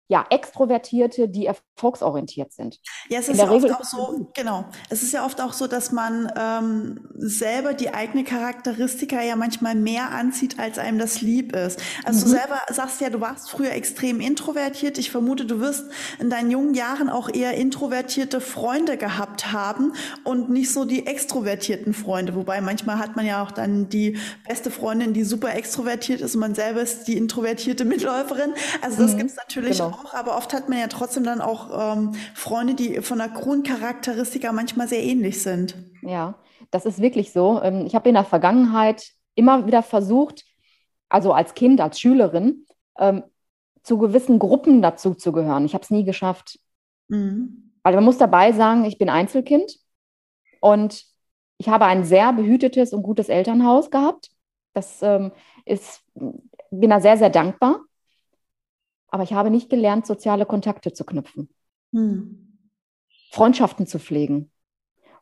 ja, 0.09 0.25
Extrovertierte, 0.29 1.27
die 1.27 1.47
erfolgsorientiert 1.47 2.53
sind. 2.53 2.79
Ja, 3.09 3.19
es 3.19 3.27
ist 3.27 3.39
ja 3.39 3.51
oft 3.51 3.71
auch 3.71 3.83
so, 3.83 4.31
genau. 4.33 4.65
Es 4.89 5.03
ist 5.03 5.11
ja 5.11 5.25
oft 5.25 5.41
auch 5.41 5.51
so, 5.51 5.67
dass 5.67 5.91
man 5.91 6.31
ähm, 6.37 7.09
selber 7.15 7.73
die 7.73 7.93
eigene 7.93 8.23
Charakteristika 8.23 9.21
ja 9.21 9.35
manchmal 9.35 9.75
mehr 9.75 10.11
anzieht, 10.11 10.59
als 10.59 10.79
einem 10.79 10.97
das 10.97 11.21
lieb 11.21 11.53
ist. 11.53 11.81
Also 12.05 12.19
mhm. 12.19 12.23
du 12.23 12.37
selber 12.37 12.61
sagst 12.71 13.01
ja, 13.01 13.09
du 13.09 13.19
warst 13.19 13.49
früher 13.49 13.71
extrem 13.71 14.21
introvertiert. 14.21 14.97
Ich 14.97 15.11
vermute, 15.11 15.45
du 15.45 15.59
wirst 15.59 15.85
in 16.19 16.29
deinen 16.29 16.51
jungen 16.51 16.73
Jahren 16.73 17.09
auch 17.09 17.29
eher 17.29 17.55
introvertierte 17.55 18.39
Freunde 18.39 18.95
gehabt 18.95 19.51
haben 19.51 19.91
und 20.23 20.49
nicht 20.49 20.71
so 20.71 20.85
die 20.85 21.05
extrovertierten 21.05 21.93
Freunde. 21.93 22.33
Wobei 22.35 22.61
manchmal 22.61 22.97
hat 22.97 23.17
man 23.17 23.25
ja 23.25 23.43
auch 23.43 23.51
dann 23.51 23.89
die 23.89 24.17
beste 24.47 24.71
Freundin, 24.71 25.11
die 25.11 25.25
super 25.25 25.53
extrovertiert 25.53 26.21
ist 26.21 26.35
und 26.35 26.41
man 26.41 26.55
selber 26.55 26.81
ist 26.81 27.09
die 27.09 27.17
introvertierte 27.17 27.83
Mitläuferin. 27.97 28.53
Also 28.81 29.01
das 29.01 29.13
mhm. 29.13 29.17
gibt 29.17 29.31
es 29.31 29.35
natürlich 29.35 29.77
genau 29.79 29.96
auch, 29.96 29.96
aber 30.13 30.37
oft 30.37 30.53
hat 30.53 30.69
man 30.69 30.79
ja 30.79 30.87
trotzdem 30.87 31.23
dann 31.23 31.41
auch 31.41 31.95
ähm, 31.95 32.13
Freunde, 32.35 32.73
die 32.73 33.01
von 33.01 33.17
der 33.17 33.29
Grundcharakteristika 33.29 34.51
manchmal 34.51 34.87
sehr 34.87 35.03
ähnlich 35.03 35.41
sind. 35.41 35.75
Ja, 36.01 36.35
das 36.71 36.85
ist 36.85 37.01
wirklich 37.01 37.31
so. 37.31 37.61
Ähm, 37.61 37.85
ich 37.85 37.95
habe 37.95 38.09
in 38.09 38.15
der 38.15 38.25
Vergangenheit 38.25 39.11
immer 39.35 39.65
wieder 39.65 39.83
versucht, 39.83 40.45
also 41.09 41.33
als 41.33 41.53
Kind, 41.53 41.79
als 41.79 41.99
Schülerin, 41.99 42.65
ähm, 42.97 43.23
zu 43.83 43.97
gewissen 43.97 44.39
Gruppen 44.39 44.81
dazu 44.81 45.13
zu 45.13 45.31
gehören. 45.31 45.65
Ich 45.65 45.73
habe 45.73 45.83
es 45.83 45.89
nie 45.89 46.03
geschafft. 46.03 46.59
Mhm. 47.07 47.73
Also 47.83 47.95
man 47.97 48.05
muss 48.05 48.17
dabei 48.17 48.51
sagen, 48.51 48.83
ich 48.83 48.97
bin 48.97 49.09
Einzelkind 49.09 49.77
und 50.59 51.05
ich 51.57 51.69
habe 51.69 51.85
ein 51.85 52.03
sehr 52.03 52.33
behütetes 52.33 52.91
und 52.93 53.03
gutes 53.03 53.29
Elternhaus 53.29 53.89
gehabt. 53.89 54.29
Das 54.73 55.01
ähm, 55.01 55.31
ist, 55.65 56.03
bin 56.13 56.89
da 56.89 56.99
sehr, 56.99 57.17
sehr 57.17 57.29
dankbar 57.29 57.79
aber 59.17 59.23
ich 59.23 59.33
habe 59.33 59.49
nicht 59.49 59.71
gelernt, 59.71 60.05
soziale 60.05 60.45
Kontakte 60.45 60.93
zu 60.93 61.03
knüpfen. 61.03 61.49
Hm. 61.91 62.59
Freundschaften 63.31 63.87
zu 63.87 63.97
pflegen. 63.97 64.51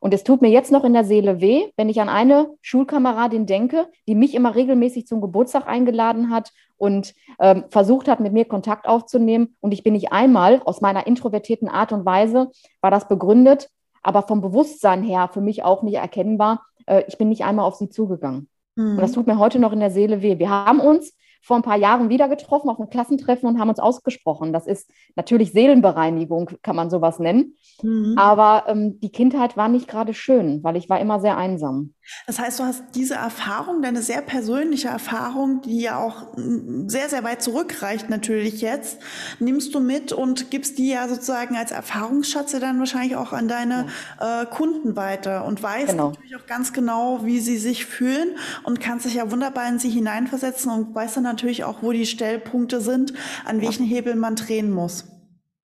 Und 0.01 0.13
es 0.13 0.25
tut 0.25 0.41
mir 0.41 0.49
jetzt 0.49 0.69
noch 0.69 0.83
in 0.83 0.91
der 0.91 1.05
Seele 1.05 1.39
weh, 1.39 1.71
wenn 1.77 1.87
ich 1.87 2.01
an 2.01 2.09
eine 2.09 2.49
Schulkameradin 2.61 3.45
denke, 3.45 3.87
die 4.05 4.13
mich 4.13 4.35
immer 4.35 4.53
regelmäßig 4.53 5.07
zum 5.07 5.21
Geburtstag 5.21 5.65
eingeladen 5.65 6.29
hat 6.29 6.51
und 6.75 7.13
ähm, 7.39 7.63
versucht 7.69 8.09
hat, 8.09 8.19
mit 8.19 8.33
mir 8.33 8.43
Kontakt 8.43 8.85
aufzunehmen. 8.85 9.55
Und 9.61 9.71
ich 9.71 9.81
bin 9.81 9.93
nicht 9.93 10.11
einmal 10.11 10.61
aus 10.65 10.81
meiner 10.81 11.07
introvertierten 11.07 11.69
Art 11.69 11.93
und 11.93 12.05
Weise, 12.05 12.51
war 12.81 12.91
das 12.91 13.07
begründet, 13.07 13.69
aber 14.03 14.23
vom 14.23 14.41
Bewusstsein 14.41 15.03
her 15.03 15.29
für 15.31 15.41
mich 15.41 15.63
auch 15.63 15.83
nicht 15.83 15.95
erkennbar. 15.95 16.65
Äh, 16.85 17.05
ich 17.07 17.17
bin 17.17 17.29
nicht 17.29 17.45
einmal 17.45 17.65
auf 17.65 17.75
sie 17.75 17.87
zugegangen. 17.87 18.49
Mhm. 18.75 18.91
Und 18.91 19.01
das 19.01 19.13
tut 19.13 19.25
mir 19.25 19.39
heute 19.39 19.59
noch 19.59 19.71
in 19.71 19.79
der 19.79 19.91
Seele 19.91 20.21
weh. 20.21 20.37
Wir 20.37 20.49
haben 20.49 20.81
uns 20.81 21.15
vor 21.45 21.57
ein 21.57 21.61
paar 21.61 21.77
Jahren 21.77 22.09
wieder 22.09 22.27
getroffen 22.27 22.69
auf 22.69 22.79
einem 22.79 22.89
Klassentreffen 22.89 23.47
und 23.47 23.59
haben 23.59 23.69
uns 23.69 23.77
ausgesprochen. 23.77 24.51
Das 24.51 24.65
ist 24.65 24.89
natürlich 25.15 25.51
Seelenbereinigung, 25.51 26.49
kann 26.63 26.75
man 26.75 26.89
sowas 26.89 27.19
nennen. 27.19 27.53
Mhm. 27.83 28.15
Aber 28.17 28.63
ähm, 28.67 28.99
die 28.99 29.11
Kindheit 29.11 29.55
war 29.55 29.67
nicht 29.67 29.87
gerade 29.87 30.15
schön, 30.15 30.63
weil 30.63 30.75
ich 30.75 30.89
war 30.89 30.99
immer 30.99 31.19
sehr 31.19 31.37
einsam. 31.37 31.93
Das 32.27 32.39
heißt, 32.39 32.59
du 32.59 32.63
hast 32.63 32.83
diese 32.93 33.15
Erfahrung, 33.15 33.81
deine 33.81 34.01
sehr 34.01 34.21
persönliche 34.21 34.87
Erfahrung, 34.87 35.61
die 35.61 35.81
ja 35.81 35.99
auch 35.99 36.35
mm, 36.35 36.87
sehr, 36.87 37.09
sehr 37.09 37.23
weit 37.23 37.41
zurückreicht 37.41 38.09
natürlich 38.09 38.61
jetzt, 38.61 38.99
nimmst 39.39 39.73
du 39.73 39.79
mit 39.79 40.13
und 40.13 40.51
gibst 40.51 40.77
die 40.77 40.89
ja 40.89 41.07
sozusagen 41.07 41.55
als 41.55 41.71
Erfahrungsschatz 41.71 42.51
dann 42.59 42.79
wahrscheinlich 42.79 43.15
auch 43.15 43.33
an 43.33 43.47
deine 43.47 43.87
ja. 44.19 44.43
äh, 44.43 44.45
Kunden 44.45 44.95
weiter 44.95 45.45
und 45.45 45.61
weißt 45.61 45.89
genau. 45.89 46.09
natürlich 46.09 46.35
auch 46.35 46.45
ganz 46.45 46.73
genau, 46.73 47.25
wie 47.25 47.39
sie 47.39 47.57
sich 47.57 47.85
fühlen 47.85 48.37
und 48.63 48.79
kannst 48.79 49.05
dich 49.05 49.15
ja 49.15 49.31
wunderbar 49.31 49.67
in 49.67 49.79
sie 49.79 49.89
hineinversetzen 49.89 50.71
und 50.71 50.95
weißt 50.95 51.17
dann 51.17 51.34
natürlich 51.35 51.65
auch, 51.65 51.83
wo 51.83 51.91
die 51.91 52.05
Stellpunkte 52.05 52.79
sind, 52.79 53.13
an 53.45 53.61
welchen 53.61 53.83
ja. 53.83 53.95
Hebel 53.95 54.15
man 54.15 54.35
drehen 54.35 54.71
muss. 54.71 55.05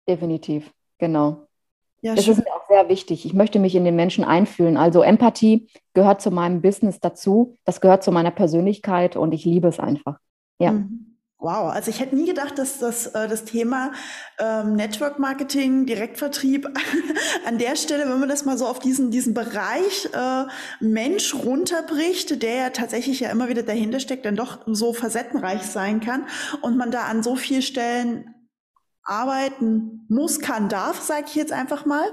Definitiv, 0.08 0.70
genau. 0.98 1.46
Ja, 2.02 2.14
das 2.14 2.24
schön. 2.24 2.32
ist 2.34 2.44
mir 2.44 2.52
auch 2.52 2.66
sehr 2.68 2.88
wichtig. 2.88 3.24
Ich 3.26 3.34
möchte 3.34 3.58
mich 3.58 3.74
in 3.74 3.84
den 3.84 3.94
Menschen 3.94 4.24
einfühlen. 4.24 4.76
Also 4.76 5.02
Empathie 5.02 5.68
gehört 5.92 6.22
zu 6.22 6.30
meinem 6.30 6.62
Business 6.62 6.98
dazu. 6.98 7.56
Das 7.64 7.80
gehört 7.80 8.02
zu 8.02 8.10
meiner 8.10 8.30
Persönlichkeit 8.30 9.16
und 9.16 9.32
ich 9.32 9.44
liebe 9.44 9.68
es 9.68 9.78
einfach. 9.78 10.18
Ja. 10.58 10.72
Mhm. 10.72 11.09
Wow, 11.42 11.72
also 11.72 11.90
ich 11.90 12.00
hätte 12.00 12.14
nie 12.16 12.26
gedacht, 12.26 12.58
dass 12.58 12.78
das, 12.78 13.06
äh, 13.06 13.26
das 13.26 13.44
Thema 13.44 13.92
ähm, 14.38 14.74
Network 14.74 15.18
Marketing, 15.18 15.86
Direktvertrieb 15.86 16.66
an 17.46 17.56
der 17.56 17.76
Stelle, 17.76 18.10
wenn 18.10 18.20
man 18.20 18.28
das 18.28 18.44
mal 18.44 18.58
so 18.58 18.66
auf 18.66 18.78
diesen, 18.78 19.10
diesen 19.10 19.32
Bereich 19.32 20.10
äh, 20.12 20.44
Mensch 20.80 21.34
runterbricht, 21.34 22.42
der 22.42 22.54
ja 22.54 22.70
tatsächlich 22.70 23.20
ja 23.20 23.30
immer 23.30 23.48
wieder 23.48 23.62
dahinter 23.62 24.00
steckt, 24.00 24.26
dann 24.26 24.36
doch 24.36 24.58
so 24.66 24.92
facettenreich 24.92 25.62
sein 25.62 26.00
kann 26.00 26.26
und 26.60 26.76
man 26.76 26.90
da 26.90 27.04
an 27.04 27.22
so 27.22 27.36
vielen 27.36 27.62
Stellen 27.62 28.34
arbeiten 29.02 30.04
muss, 30.10 30.40
kann, 30.40 30.68
darf, 30.68 31.00
sage 31.00 31.24
ich 31.28 31.36
jetzt 31.36 31.52
einfach 31.52 31.86
mal. 31.86 32.04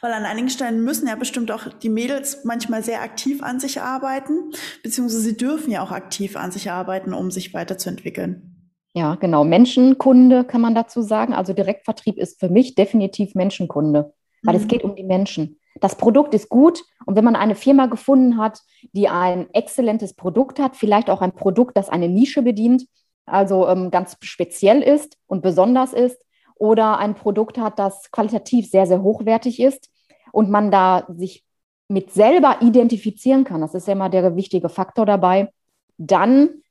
Weil 0.00 0.12
an 0.12 0.24
einigen 0.24 0.48
Stellen 0.48 0.84
müssen 0.84 1.08
ja 1.08 1.16
bestimmt 1.16 1.50
auch 1.50 1.66
die 1.68 1.88
Mädels 1.88 2.44
manchmal 2.44 2.82
sehr 2.82 3.02
aktiv 3.02 3.42
an 3.42 3.60
sich 3.60 3.80
arbeiten, 3.80 4.52
beziehungsweise 4.82 5.22
sie 5.22 5.36
dürfen 5.36 5.70
ja 5.70 5.82
auch 5.82 5.90
aktiv 5.90 6.36
an 6.36 6.52
sich 6.52 6.70
arbeiten, 6.70 7.12
um 7.12 7.30
sich 7.30 7.52
weiterzuentwickeln. 7.52 8.56
Ja, 8.94 9.16
genau. 9.16 9.44
Menschenkunde 9.44 10.44
kann 10.44 10.60
man 10.60 10.74
dazu 10.74 11.02
sagen. 11.02 11.34
Also 11.34 11.52
Direktvertrieb 11.52 12.16
ist 12.16 12.40
für 12.40 12.48
mich 12.48 12.74
definitiv 12.74 13.34
Menschenkunde, 13.34 14.14
weil 14.42 14.54
mhm. 14.54 14.60
es 14.62 14.68
geht 14.68 14.84
um 14.84 14.96
die 14.96 15.04
Menschen. 15.04 15.58
Das 15.80 15.96
Produkt 15.96 16.32
ist 16.34 16.48
gut 16.48 16.82
und 17.04 17.16
wenn 17.16 17.24
man 17.24 17.36
eine 17.36 17.54
Firma 17.54 17.86
gefunden 17.86 18.38
hat, 18.38 18.60
die 18.92 19.08
ein 19.08 19.52
exzellentes 19.52 20.14
Produkt 20.14 20.58
hat, 20.58 20.76
vielleicht 20.76 21.10
auch 21.10 21.20
ein 21.20 21.34
Produkt, 21.34 21.76
das 21.76 21.90
eine 21.90 22.08
Nische 22.08 22.40
bedient, 22.40 22.86
also 23.26 23.68
ähm, 23.68 23.90
ganz 23.90 24.16
speziell 24.22 24.80
ist 24.80 25.18
und 25.26 25.42
besonders 25.42 25.92
ist, 25.92 26.18
oder 26.56 26.98
ein 26.98 27.14
Produkt 27.14 27.58
hat, 27.58 27.78
das 27.78 28.10
qualitativ 28.10 28.70
sehr, 28.70 28.86
sehr 28.86 29.02
hochwertig 29.02 29.60
ist 29.60 29.90
und 30.32 30.50
man 30.50 30.70
da 30.70 31.06
sich 31.08 31.44
mit 31.88 32.12
selber 32.12 32.58
identifizieren 32.62 33.44
kann, 33.44 33.60
das 33.60 33.74
ist 33.74 33.86
ja 33.86 33.92
immer 33.92 34.08
der 34.08 34.34
wichtige 34.34 34.68
Faktor 34.68 35.06
dabei, 35.06 35.52
dann 35.98 36.62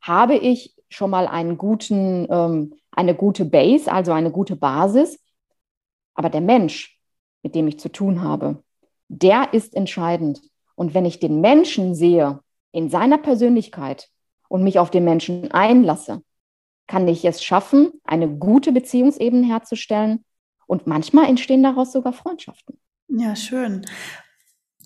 habe 0.00 0.36
ich 0.36 0.74
schon 0.88 1.10
mal 1.10 1.26
einen 1.26 1.56
guten, 1.56 2.26
ähm, 2.30 2.74
eine 2.90 3.14
gute 3.14 3.44
Base, 3.44 3.90
also 3.90 4.12
eine 4.12 4.30
gute 4.30 4.56
Basis. 4.56 5.18
Aber 6.14 6.28
der 6.28 6.42
Mensch, 6.42 7.00
mit 7.42 7.54
dem 7.54 7.66
ich 7.66 7.80
zu 7.80 7.90
tun 7.90 8.22
habe, 8.22 8.62
der 9.08 9.54
ist 9.54 9.74
entscheidend. 9.74 10.42
Und 10.74 10.92
wenn 10.92 11.06
ich 11.06 11.18
den 11.18 11.40
Menschen 11.40 11.94
sehe 11.94 12.40
in 12.72 12.90
seiner 12.90 13.16
Persönlichkeit, 13.18 14.12
und 14.52 14.62
mich 14.62 14.78
auf 14.78 14.90
den 14.90 15.04
Menschen 15.04 15.50
einlasse, 15.50 16.22
kann 16.86 17.08
ich 17.08 17.24
es 17.24 17.42
schaffen, 17.42 17.92
eine 18.04 18.28
gute 18.28 18.72
Beziehungsebene 18.72 19.46
herzustellen. 19.46 20.24
Und 20.66 20.86
manchmal 20.86 21.26
entstehen 21.28 21.62
daraus 21.62 21.92
sogar 21.92 22.12
Freundschaften. 22.12 22.78
Ja, 23.08 23.36
schön. 23.36 23.84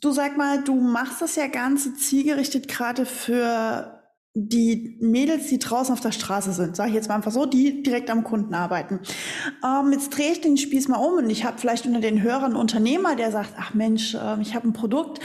Du 0.01 0.11
sag 0.11 0.37
mal, 0.37 0.63
du 0.63 0.75
machst 0.75 1.23
das 1.23 1.37
ja 1.37 1.47
ganz 1.47 1.97
zielgerichtet 1.97 2.69
gerade 2.69 3.07
für 3.07 3.96
die 4.39 4.99
Mädels, 5.01 5.47
die 5.47 5.59
draußen 5.59 5.95
auf 5.95 6.01
der 6.01 6.13
Straße 6.13 6.53
sind, 6.53 6.77
sage 6.77 6.91
ich 6.91 6.95
jetzt 6.95 7.09
mal 7.09 7.15
einfach 7.15 7.33
so, 7.33 7.47
die 7.47 7.83
direkt 7.83 8.11
am 8.11 8.23
Kunden 8.23 8.53
arbeiten. 8.53 9.01
Ähm, 9.65 9.93
jetzt 9.93 10.11
drehe 10.11 10.33
ich 10.33 10.43
den 10.43 10.59
Spieß 10.59 10.89
mal 10.89 10.99
um 10.99 11.15
und 11.15 11.31
ich 11.31 11.45
habe 11.47 11.57
vielleicht 11.57 11.87
unter 11.87 12.01
den 12.01 12.23
Hörern 12.23 12.55
Unternehmer, 12.55 13.17
der 13.17 13.33
sagt, 13.33 13.55
ach 13.59 13.73
Mensch, 13.73 14.15
äh, 14.15 14.39
ich 14.43 14.55
habe 14.55 14.69
ein 14.69 14.75
Produkt, 14.75 15.21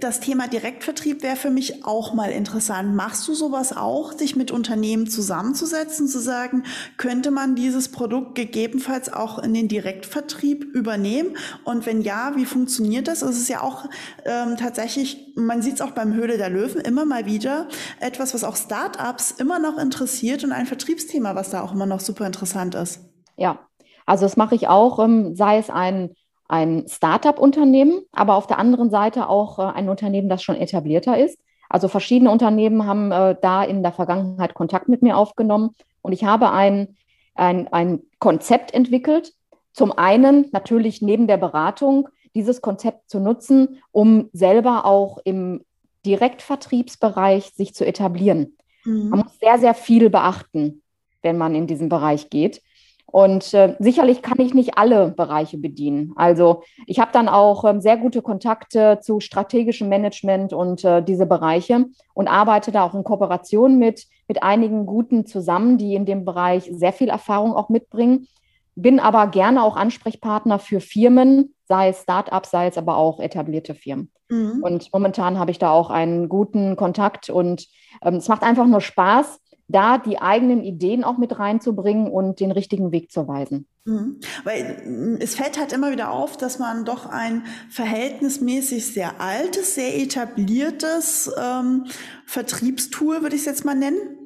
das 0.00 0.20
Thema 0.20 0.48
Direktvertrieb 0.48 1.22
wäre 1.22 1.36
für 1.36 1.50
mich 1.50 1.84
auch 1.84 2.14
mal 2.14 2.30
interessant. 2.30 2.94
Machst 2.94 3.28
du 3.28 3.34
sowas 3.34 3.76
auch, 3.76 4.12
sich 4.12 4.34
mit 4.34 4.50
Unternehmen 4.50 5.10
zusammenzusetzen, 5.10 6.08
zu 6.08 6.18
sagen, 6.18 6.62
könnte 6.96 7.30
man 7.30 7.56
dieses 7.56 7.88
Produkt 7.90 8.34
gegebenenfalls 8.34 9.12
auch 9.12 9.38
in 9.40 9.52
den 9.52 9.68
Direktvertrieb 9.68 10.64
übernehmen? 10.64 11.36
Und 11.64 11.84
wenn 11.84 12.00
ja, 12.00 12.32
wie 12.34 12.46
funktioniert 12.46 13.08
das? 13.08 13.20
Es 13.20 13.36
ist 13.36 13.50
ja 13.50 13.60
auch 13.60 13.90
ähm, 14.24 14.56
tatsächlich, 14.56 15.34
man 15.34 15.60
sieht 15.60 15.74
es 15.74 15.80
auch 15.82 15.90
beim 15.90 16.14
Höhle 16.14 16.38
der 16.38 16.48
Löwen 16.48 16.80
immer 16.80 17.04
mal 17.04 17.26
wieder, 17.26 17.68
etwas, 18.00 18.32
was 18.32 18.42
auch 18.42 18.53
auch 18.54 18.56
Startups 18.56 19.32
immer 19.32 19.58
noch 19.58 19.78
interessiert 19.78 20.44
und 20.44 20.52
ein 20.52 20.66
Vertriebsthema, 20.66 21.34
was 21.34 21.50
da 21.50 21.62
auch 21.62 21.72
immer 21.72 21.86
noch 21.86 22.00
super 22.00 22.26
interessant 22.26 22.74
ist. 22.74 23.00
Ja, 23.36 23.58
also 24.06 24.24
das 24.24 24.36
mache 24.36 24.54
ich 24.54 24.68
auch, 24.68 24.98
ähm, 25.00 25.34
sei 25.34 25.58
es 25.58 25.70
ein, 25.70 26.14
ein 26.48 26.84
Startup-Unternehmen, 26.86 28.02
aber 28.12 28.36
auf 28.36 28.46
der 28.46 28.58
anderen 28.58 28.90
Seite 28.90 29.28
auch 29.28 29.58
äh, 29.58 29.62
ein 29.62 29.88
Unternehmen, 29.88 30.28
das 30.28 30.42
schon 30.42 30.56
etablierter 30.56 31.18
ist. 31.18 31.38
Also 31.68 31.88
verschiedene 31.88 32.30
Unternehmen 32.30 32.86
haben 32.86 33.10
äh, 33.10 33.36
da 33.40 33.64
in 33.64 33.82
der 33.82 33.92
Vergangenheit 33.92 34.54
Kontakt 34.54 34.88
mit 34.88 35.02
mir 35.02 35.16
aufgenommen 35.16 35.70
und 36.02 36.12
ich 36.12 36.24
habe 36.24 36.52
ein, 36.52 36.96
ein, 37.34 37.72
ein 37.72 38.02
Konzept 38.20 38.72
entwickelt. 38.72 39.32
Zum 39.72 39.90
einen 39.90 40.50
natürlich 40.52 41.02
neben 41.02 41.26
der 41.26 41.38
Beratung 41.38 42.08
dieses 42.36 42.62
Konzept 42.62 43.10
zu 43.10 43.18
nutzen, 43.18 43.80
um 43.90 44.28
selber 44.32 44.84
auch 44.84 45.18
im 45.24 45.64
Direktvertriebsbereich 46.04 47.52
sich 47.54 47.74
zu 47.74 47.86
etablieren. 47.86 48.56
Mhm. 48.84 49.08
Man 49.08 49.20
muss 49.20 49.38
sehr, 49.38 49.58
sehr 49.58 49.74
viel 49.74 50.10
beachten, 50.10 50.82
wenn 51.22 51.38
man 51.38 51.54
in 51.54 51.66
diesen 51.66 51.88
Bereich 51.88 52.30
geht. 52.30 52.62
Und 53.06 53.54
äh, 53.54 53.76
sicherlich 53.78 54.22
kann 54.22 54.40
ich 54.40 54.54
nicht 54.54 54.76
alle 54.76 55.10
Bereiche 55.10 55.56
bedienen. 55.56 56.12
Also 56.16 56.64
ich 56.86 56.98
habe 56.98 57.12
dann 57.12 57.28
auch 57.28 57.64
ähm, 57.64 57.80
sehr 57.80 57.96
gute 57.96 58.22
Kontakte 58.22 58.98
zu 59.00 59.20
strategischem 59.20 59.88
Management 59.88 60.52
und 60.52 60.84
äh, 60.84 61.00
diese 61.00 61.24
Bereiche 61.26 61.84
und 62.14 62.26
arbeite 62.26 62.72
da 62.72 62.82
auch 62.82 62.94
in 62.94 63.04
Kooperation 63.04 63.78
mit, 63.78 64.06
mit 64.26 64.42
einigen 64.42 64.84
Guten 64.84 65.26
zusammen, 65.26 65.78
die 65.78 65.94
in 65.94 66.06
dem 66.06 66.24
Bereich 66.24 66.68
sehr 66.72 66.92
viel 66.92 67.08
Erfahrung 67.08 67.54
auch 67.54 67.68
mitbringen. 67.68 68.26
Bin 68.76 69.00
aber 69.00 69.28
gerne 69.28 69.62
auch 69.62 69.76
Ansprechpartner 69.76 70.58
für 70.58 70.80
Firmen, 70.80 71.54
sei 71.66 71.88
es 71.88 72.02
Startups, 72.02 72.50
sei 72.50 72.66
es 72.66 72.78
aber 72.78 72.96
auch 72.96 73.20
etablierte 73.20 73.74
Firmen. 73.74 74.10
Mhm. 74.28 74.62
Und 74.62 74.92
momentan 74.92 75.38
habe 75.38 75.50
ich 75.50 75.58
da 75.58 75.70
auch 75.70 75.90
einen 75.90 76.28
guten 76.28 76.76
Kontakt 76.76 77.30
und 77.30 77.66
ähm, 78.02 78.16
es 78.16 78.28
macht 78.28 78.42
einfach 78.42 78.66
nur 78.66 78.80
Spaß, 78.80 79.40
da 79.68 79.98
die 79.98 80.20
eigenen 80.20 80.62
Ideen 80.62 81.04
auch 81.04 81.16
mit 81.16 81.38
reinzubringen 81.38 82.10
und 82.10 82.40
den 82.40 82.50
richtigen 82.50 82.92
Weg 82.92 83.10
zu 83.10 83.26
weisen. 83.26 83.66
Mhm. 83.84 84.20
Weil 84.44 84.82
mm, 84.84 85.16
es 85.20 85.34
fällt 85.34 85.58
halt 85.58 85.72
immer 85.72 85.90
wieder 85.90 86.10
auf, 86.10 86.36
dass 86.36 86.58
man 86.58 86.84
doch 86.84 87.06
ein 87.06 87.44
verhältnismäßig 87.70 88.92
sehr 88.92 89.20
altes, 89.20 89.74
sehr 89.74 89.96
etabliertes 89.96 91.32
ähm, 91.38 91.86
Vertriebstool, 92.26 93.22
würde 93.22 93.36
ich 93.36 93.42
es 93.42 93.46
jetzt 93.46 93.64
mal 93.64 93.74
nennen, 93.74 94.23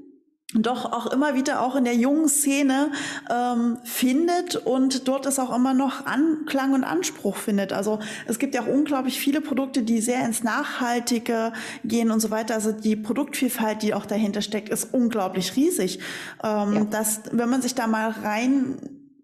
doch 0.54 0.86
auch 0.86 1.06
immer 1.08 1.34
wieder 1.34 1.60
auch 1.60 1.76
in 1.76 1.84
der 1.84 1.94
jungen 1.94 2.28
Szene 2.28 2.90
ähm, 3.30 3.78
findet 3.84 4.56
und 4.56 5.06
dort 5.06 5.26
es 5.26 5.38
auch 5.38 5.54
immer 5.54 5.74
noch 5.74 6.06
Anklang 6.06 6.72
und 6.72 6.84
Anspruch 6.84 7.36
findet. 7.36 7.74
Also 7.74 7.98
es 8.26 8.38
gibt 8.38 8.54
ja 8.54 8.62
auch 8.62 8.66
unglaublich 8.66 9.20
viele 9.20 9.42
Produkte, 9.42 9.82
die 9.82 10.00
sehr 10.00 10.24
ins 10.24 10.42
Nachhaltige 10.42 11.52
gehen 11.84 12.10
und 12.10 12.20
so 12.20 12.30
weiter. 12.30 12.54
Also 12.54 12.72
die 12.72 12.96
Produktvielfalt, 12.96 13.82
die 13.82 13.92
auch 13.92 14.06
dahinter 14.06 14.40
steckt, 14.40 14.70
ist 14.70 14.94
unglaublich 14.94 15.54
riesig. 15.54 15.98
Ähm, 16.42 16.74
ja. 16.74 16.84
dass, 16.84 17.20
wenn 17.30 17.50
man 17.50 17.60
sich 17.60 17.74
da 17.74 17.86
mal 17.86 18.10
rein 18.10 18.78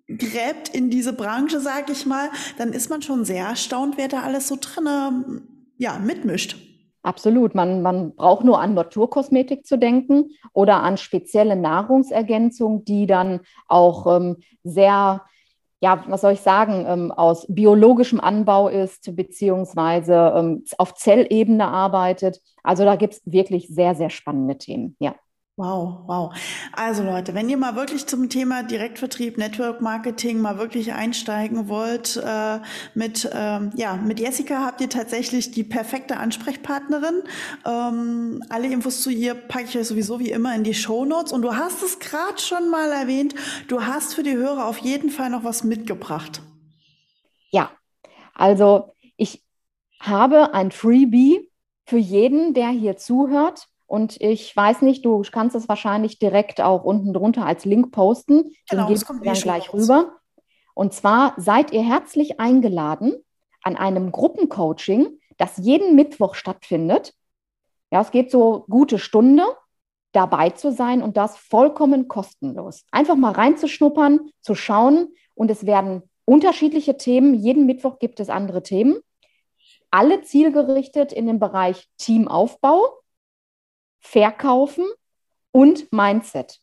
gräbt 0.06 0.68
in 0.68 0.90
diese 0.90 1.14
Branche, 1.14 1.58
sag 1.60 1.88
ich 1.88 2.04
mal, 2.04 2.28
dann 2.58 2.74
ist 2.74 2.90
man 2.90 3.00
schon 3.00 3.24
sehr 3.24 3.46
erstaunt, 3.46 3.96
wer 3.96 4.08
da 4.08 4.20
alles 4.20 4.48
so 4.48 4.58
drinne 4.60 5.42
ja, 5.78 5.98
mitmischt. 5.98 6.73
Absolut. 7.04 7.54
Man, 7.54 7.82
man 7.82 8.16
braucht 8.16 8.44
nur 8.44 8.60
an 8.60 8.72
Naturkosmetik 8.74 9.66
zu 9.66 9.78
denken 9.78 10.30
oder 10.54 10.82
an 10.82 10.96
spezielle 10.96 11.54
Nahrungsergänzungen, 11.54 12.84
die 12.86 13.06
dann 13.06 13.40
auch 13.68 14.16
ähm, 14.16 14.38
sehr 14.64 15.22
ja, 15.80 16.02
was 16.08 16.22
soll 16.22 16.32
ich 16.32 16.40
sagen, 16.40 16.86
ähm, 16.88 17.12
aus 17.12 17.44
biologischem 17.46 18.18
Anbau 18.18 18.68
ist, 18.68 19.14
beziehungsweise 19.16 20.32
ähm, 20.34 20.64
auf 20.78 20.94
Zellebene 20.94 21.66
arbeitet. 21.66 22.40
Also 22.62 22.84
da 22.84 22.96
gibt 22.96 23.12
es 23.12 23.22
wirklich 23.26 23.68
sehr, 23.68 23.94
sehr 23.94 24.08
spannende 24.08 24.56
Themen, 24.56 24.96
ja. 24.98 25.14
Wow, 25.56 26.02
wow. 26.08 26.34
Also 26.72 27.04
Leute, 27.04 27.32
wenn 27.32 27.48
ihr 27.48 27.56
mal 27.56 27.76
wirklich 27.76 28.06
zum 28.06 28.28
Thema 28.28 28.64
Direktvertrieb, 28.64 29.38
Network 29.38 29.80
Marketing 29.80 30.40
mal 30.40 30.58
wirklich 30.58 30.92
einsteigen 30.92 31.68
wollt, 31.68 32.16
äh, 32.16 32.58
mit, 32.94 33.30
ähm, 33.32 33.70
ja, 33.76 33.94
mit 33.94 34.18
Jessica 34.18 34.64
habt 34.64 34.80
ihr 34.80 34.88
tatsächlich 34.88 35.52
die 35.52 35.62
perfekte 35.62 36.16
Ansprechpartnerin. 36.16 37.22
Ähm, 37.64 38.42
alle 38.48 38.66
Infos 38.66 39.00
zu 39.02 39.10
ihr 39.10 39.34
packe 39.34 39.66
ich 39.66 39.78
euch 39.78 39.86
sowieso 39.86 40.18
wie 40.18 40.32
immer 40.32 40.56
in 40.56 40.64
die 40.64 40.74
Show 40.74 41.04
Notes. 41.04 41.32
Und 41.32 41.42
du 41.42 41.54
hast 41.54 41.84
es 41.84 42.00
gerade 42.00 42.38
schon 42.38 42.68
mal 42.68 42.90
erwähnt, 42.90 43.36
du 43.68 43.86
hast 43.86 44.14
für 44.14 44.24
die 44.24 44.34
Hörer 44.34 44.66
auf 44.66 44.78
jeden 44.78 45.10
Fall 45.10 45.30
noch 45.30 45.44
was 45.44 45.62
mitgebracht. 45.62 46.42
Ja, 47.52 47.70
also 48.34 48.92
ich 49.16 49.44
habe 50.00 50.52
ein 50.52 50.72
Freebie 50.72 51.48
für 51.86 51.98
jeden, 51.98 52.54
der 52.54 52.70
hier 52.70 52.96
zuhört 52.96 53.68
und 53.86 54.20
ich 54.20 54.54
weiß 54.56 54.82
nicht, 54.82 55.04
du 55.04 55.22
kannst 55.30 55.54
es 55.54 55.68
wahrscheinlich 55.68 56.18
direkt 56.18 56.60
auch 56.60 56.84
unten 56.84 57.12
drunter 57.12 57.46
als 57.46 57.64
Link 57.64 57.92
posten. 57.92 58.50
Genau, 58.68 58.86
Den 58.86 58.94
gebe 58.94 58.98
ich 58.98 59.22
dann 59.22 59.42
gleich 59.42 59.72
raus. 59.72 59.82
rüber. 59.82 60.12
Und 60.74 60.92
zwar 60.92 61.34
seid 61.36 61.72
ihr 61.72 61.82
herzlich 61.82 62.40
eingeladen 62.40 63.14
an 63.62 63.76
einem 63.76 64.10
Gruppencoaching, 64.10 65.18
das 65.36 65.56
jeden 65.58 65.94
Mittwoch 65.94 66.34
stattfindet. 66.34 67.14
Ja, 67.90 68.00
es 68.00 68.10
geht 68.10 68.30
so 68.30 68.64
gute 68.68 68.98
Stunde, 68.98 69.44
dabei 70.12 70.50
zu 70.50 70.72
sein 70.72 71.02
und 71.02 71.16
das 71.16 71.36
vollkommen 71.36 72.08
kostenlos. 72.08 72.84
Einfach 72.90 73.16
mal 73.16 73.32
reinzuschnuppern, 73.32 74.30
zu 74.40 74.54
schauen 74.54 75.08
und 75.34 75.50
es 75.50 75.66
werden 75.66 76.02
unterschiedliche 76.24 76.96
Themen. 76.96 77.34
Jeden 77.34 77.66
Mittwoch 77.66 77.98
gibt 77.98 78.20
es 78.20 78.30
andere 78.30 78.62
Themen. 78.62 78.98
Alle 79.90 80.22
zielgerichtet 80.22 81.12
in 81.12 81.26
den 81.26 81.38
Bereich 81.38 81.88
Teamaufbau 81.98 83.03
Verkaufen 84.04 84.84
und 85.50 85.90
Mindset. 85.92 86.60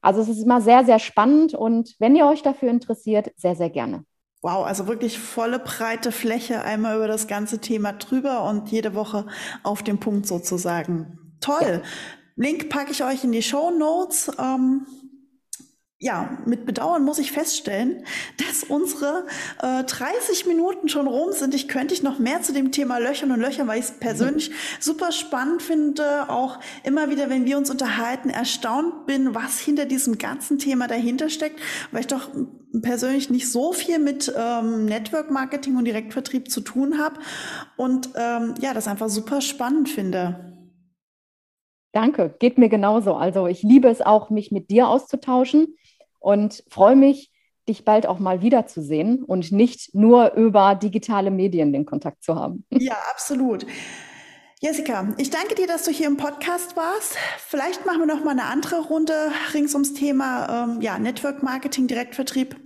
Also 0.00 0.20
es 0.22 0.28
ist 0.28 0.42
immer 0.42 0.60
sehr, 0.60 0.84
sehr 0.84 0.98
spannend 0.98 1.54
und 1.54 1.94
wenn 1.98 2.16
ihr 2.16 2.26
euch 2.26 2.42
dafür 2.42 2.70
interessiert, 2.70 3.32
sehr, 3.36 3.54
sehr 3.54 3.70
gerne. 3.70 4.04
Wow, 4.40 4.64
also 4.64 4.86
wirklich 4.86 5.18
volle 5.18 5.58
breite 5.58 6.12
Fläche 6.12 6.62
einmal 6.62 6.96
über 6.96 7.08
das 7.08 7.26
ganze 7.26 7.60
Thema 7.60 7.92
drüber 7.92 8.44
und 8.44 8.70
jede 8.70 8.94
Woche 8.94 9.26
auf 9.64 9.82
den 9.82 9.98
Punkt 9.98 10.26
sozusagen. 10.26 11.36
Toll. 11.40 11.82
Ja. 11.82 11.82
Link 12.36 12.68
packe 12.68 12.92
ich 12.92 13.02
euch 13.02 13.24
in 13.24 13.32
die 13.32 13.42
Show 13.42 13.70
Notes. 13.70 14.30
Ähm, 14.38 14.86
ja, 16.00 16.38
mit 16.46 16.64
Bedauern 16.64 17.04
muss 17.04 17.18
ich 17.18 17.32
feststellen, 17.32 18.04
dass 18.36 18.62
unsere 18.62 19.26
äh, 19.60 19.82
30 19.82 20.46
Minuten 20.46 20.88
schon 20.88 21.08
rum 21.08 21.32
sind. 21.32 21.54
Ich 21.54 21.66
könnte 21.66 21.92
ich 21.92 22.04
noch 22.04 22.20
mehr 22.20 22.40
zu 22.40 22.52
dem 22.52 22.70
Thema 22.70 22.98
Löchern 22.98 23.32
und 23.32 23.40
Löchern, 23.40 23.66
weil 23.66 23.80
ich 23.80 23.86
es 23.86 23.90
persönlich 23.90 24.52
super 24.78 25.10
spannend 25.10 25.60
finde. 25.60 26.30
Auch 26.30 26.60
immer 26.84 27.10
wieder, 27.10 27.30
wenn 27.30 27.46
wir 27.46 27.58
uns 27.58 27.68
unterhalten, 27.68 28.30
erstaunt 28.30 29.06
bin, 29.06 29.34
was 29.34 29.58
hinter 29.58 29.86
diesem 29.86 30.18
ganzen 30.18 30.60
Thema 30.60 30.86
dahinter 30.86 31.30
steckt, 31.30 31.58
weil 31.90 32.02
ich 32.02 32.06
doch 32.06 32.30
persönlich 32.80 33.28
nicht 33.28 33.50
so 33.50 33.72
viel 33.72 33.98
mit 33.98 34.32
ähm, 34.36 34.84
Network 34.84 35.32
Marketing 35.32 35.76
und 35.76 35.84
Direktvertrieb 35.84 36.48
zu 36.48 36.60
tun 36.60 36.98
habe 36.98 37.18
und 37.76 38.10
ähm, 38.14 38.54
ja, 38.60 38.72
das 38.72 38.86
einfach 38.86 39.08
super 39.08 39.40
spannend 39.40 39.88
finde. 39.88 40.54
Danke, 41.92 42.36
geht 42.38 42.58
mir 42.58 42.68
genauso. 42.68 43.14
Also 43.14 43.48
ich 43.48 43.62
liebe 43.64 43.88
es 43.88 44.00
auch, 44.00 44.30
mich 44.30 44.52
mit 44.52 44.70
dir 44.70 44.86
auszutauschen 44.86 45.74
und 46.18 46.64
freue 46.68 46.96
mich, 46.96 47.30
dich 47.68 47.84
bald 47.84 48.06
auch 48.06 48.18
mal 48.18 48.40
wiederzusehen 48.42 49.22
und 49.22 49.52
nicht 49.52 49.94
nur 49.94 50.32
über 50.32 50.74
digitale 50.74 51.30
Medien 51.30 51.72
den 51.72 51.84
Kontakt 51.84 52.22
zu 52.22 52.34
haben. 52.34 52.64
Ja, 52.78 52.96
absolut. 53.10 53.66
Jessica, 54.60 55.14
ich 55.18 55.30
danke 55.30 55.54
dir, 55.54 55.66
dass 55.68 55.84
du 55.84 55.92
hier 55.92 56.06
im 56.08 56.16
Podcast 56.16 56.76
warst. 56.76 57.16
Vielleicht 57.38 57.86
machen 57.86 58.00
wir 58.00 58.06
noch 58.06 58.24
mal 58.24 58.32
eine 58.32 58.44
andere 58.44 58.80
Runde 58.80 59.12
rings 59.54 59.74
ums 59.74 59.94
Thema 59.94 60.64
ähm, 60.64 60.80
ja, 60.80 60.98
Network 60.98 61.42
Marketing, 61.42 61.86
Direktvertrieb. 61.86 62.56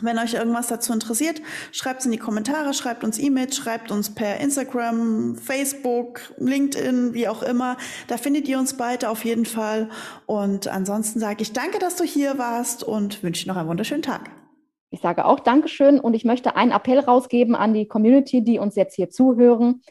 Wenn 0.00 0.18
euch 0.18 0.34
irgendwas 0.34 0.68
dazu 0.68 0.92
interessiert, 0.92 1.42
schreibt 1.72 2.00
es 2.00 2.06
in 2.06 2.12
die 2.12 2.18
Kommentare, 2.18 2.74
schreibt 2.74 3.04
uns 3.04 3.18
E-Mails, 3.18 3.56
schreibt 3.56 3.90
uns 3.90 4.14
per 4.14 4.38
Instagram, 4.40 5.36
Facebook, 5.36 6.20
LinkedIn, 6.38 7.14
wie 7.14 7.28
auch 7.28 7.42
immer. 7.42 7.76
Da 8.06 8.16
findet 8.16 8.48
ihr 8.48 8.58
uns 8.58 8.76
beide 8.76 9.10
auf 9.10 9.24
jeden 9.24 9.46
Fall. 9.46 9.88
Und 10.26 10.68
ansonsten 10.68 11.20
sage 11.20 11.42
ich 11.42 11.52
danke, 11.52 11.78
dass 11.78 11.96
du 11.96 12.04
hier 12.04 12.38
warst 12.38 12.84
und 12.84 13.22
wünsche 13.22 13.48
noch 13.48 13.56
einen 13.56 13.68
wunderschönen 13.68 14.02
Tag. 14.02 14.30
Ich 14.90 15.00
sage 15.00 15.24
auch 15.26 15.40
Dankeschön 15.40 16.00
und 16.00 16.14
ich 16.14 16.24
möchte 16.24 16.56
einen 16.56 16.72
Appell 16.72 16.98
rausgeben 16.98 17.54
an 17.54 17.74
die 17.74 17.86
Community, 17.86 18.42
die 18.42 18.58
uns 18.58 18.74
jetzt 18.74 18.94
hier 18.94 19.10
zuhören. 19.10 19.82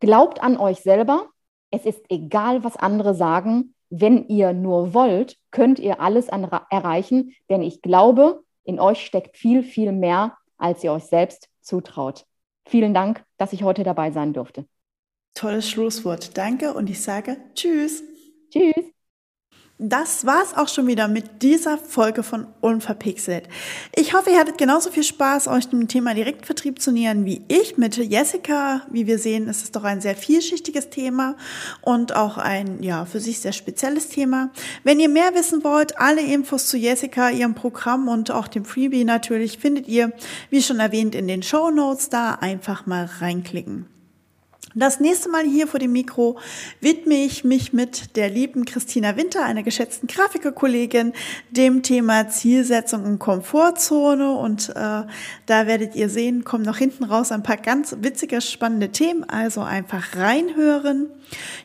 Glaubt 0.00 0.42
an 0.42 0.56
euch 0.58 0.80
selber. 0.80 1.28
Es 1.70 1.86
ist 1.86 2.02
egal, 2.10 2.62
was 2.62 2.76
andere 2.76 3.14
sagen. 3.14 3.74
Wenn 3.88 4.28
ihr 4.28 4.52
nur 4.52 4.92
wollt, 4.92 5.36
könnt 5.50 5.78
ihr 5.78 6.00
alles 6.00 6.28
erreichen, 6.28 7.32
denn 7.48 7.62
ich 7.62 7.80
glaube, 7.80 8.42
in 8.64 8.80
euch 8.80 9.04
steckt 9.04 9.36
viel, 9.36 9.62
viel 9.62 9.92
mehr, 9.92 10.36
als 10.56 10.82
ihr 10.84 10.92
euch 10.92 11.04
selbst 11.04 11.48
zutraut. 11.60 12.26
Vielen 12.66 12.94
Dank, 12.94 13.24
dass 13.36 13.52
ich 13.52 13.62
heute 13.62 13.84
dabei 13.84 14.10
sein 14.10 14.32
durfte. 14.32 14.66
Tolles 15.34 15.68
Schlusswort. 15.68 16.36
Danke 16.36 16.74
und 16.74 16.88
ich 16.88 17.02
sage 17.02 17.36
Tschüss. 17.54 18.02
Tschüss. 18.50 18.93
Das 19.86 20.24
war's 20.24 20.56
auch 20.56 20.68
schon 20.68 20.86
wieder 20.86 21.08
mit 21.08 21.42
dieser 21.42 21.76
Folge 21.76 22.22
von 22.22 22.46
Unverpixelt. 22.62 23.50
Ich 23.94 24.14
hoffe, 24.14 24.30
ihr 24.30 24.38
hattet 24.38 24.56
genauso 24.56 24.90
viel 24.90 25.02
Spaß, 25.02 25.46
euch 25.46 25.68
dem 25.68 25.88
Thema 25.88 26.14
Direktvertrieb 26.14 26.80
zu 26.80 26.90
nähern 26.90 27.26
wie 27.26 27.42
ich 27.48 27.76
mit 27.76 27.98
Jessica. 27.98 28.80
Wie 28.90 29.06
wir 29.06 29.18
sehen, 29.18 29.46
ist 29.46 29.62
es 29.62 29.72
doch 29.72 29.84
ein 29.84 30.00
sehr 30.00 30.16
vielschichtiges 30.16 30.88
Thema 30.88 31.36
und 31.82 32.16
auch 32.16 32.38
ein, 32.38 32.82
ja, 32.82 33.04
für 33.04 33.20
sich 33.20 33.40
sehr 33.40 33.52
spezielles 33.52 34.08
Thema. 34.08 34.50
Wenn 34.84 35.00
ihr 35.00 35.10
mehr 35.10 35.34
wissen 35.34 35.62
wollt, 35.64 35.98
alle 35.98 36.22
Infos 36.22 36.66
zu 36.66 36.78
Jessica, 36.78 37.28
ihrem 37.28 37.54
Programm 37.54 38.08
und 38.08 38.30
auch 38.30 38.48
dem 38.48 38.64
Freebie 38.64 39.04
natürlich 39.04 39.58
findet 39.58 39.86
ihr, 39.86 40.12
wie 40.48 40.62
schon 40.62 40.80
erwähnt, 40.80 41.14
in 41.14 41.28
den 41.28 41.42
Show 41.42 41.70
Notes 41.70 42.08
da 42.08 42.38
einfach 42.40 42.86
mal 42.86 43.04
reinklicken. 43.20 43.93
Das 44.76 44.98
nächste 44.98 45.28
Mal 45.28 45.44
hier 45.44 45.68
vor 45.68 45.78
dem 45.78 45.92
Mikro 45.92 46.36
widme 46.80 47.14
ich 47.14 47.44
mich 47.44 47.72
mit 47.72 48.16
der 48.16 48.28
lieben 48.28 48.64
Christina 48.64 49.16
Winter, 49.16 49.44
einer 49.44 49.62
geschätzten 49.62 50.08
Grafikerkollegin, 50.08 51.12
dem 51.52 51.84
Thema 51.84 52.28
Zielsetzung 52.28 53.04
und 53.04 53.20
Komfortzone. 53.20 54.32
Und 54.32 54.70
äh, 54.70 54.72
da 54.74 55.06
werdet 55.66 55.94
ihr 55.94 56.08
sehen, 56.08 56.42
kommen 56.42 56.64
noch 56.64 56.78
hinten 56.78 57.04
raus 57.04 57.30
ein 57.30 57.44
paar 57.44 57.56
ganz 57.56 57.94
witzige, 58.00 58.40
spannende 58.40 58.88
Themen. 58.88 59.22
Also 59.22 59.60
einfach 59.60 60.16
reinhören. 60.16 61.06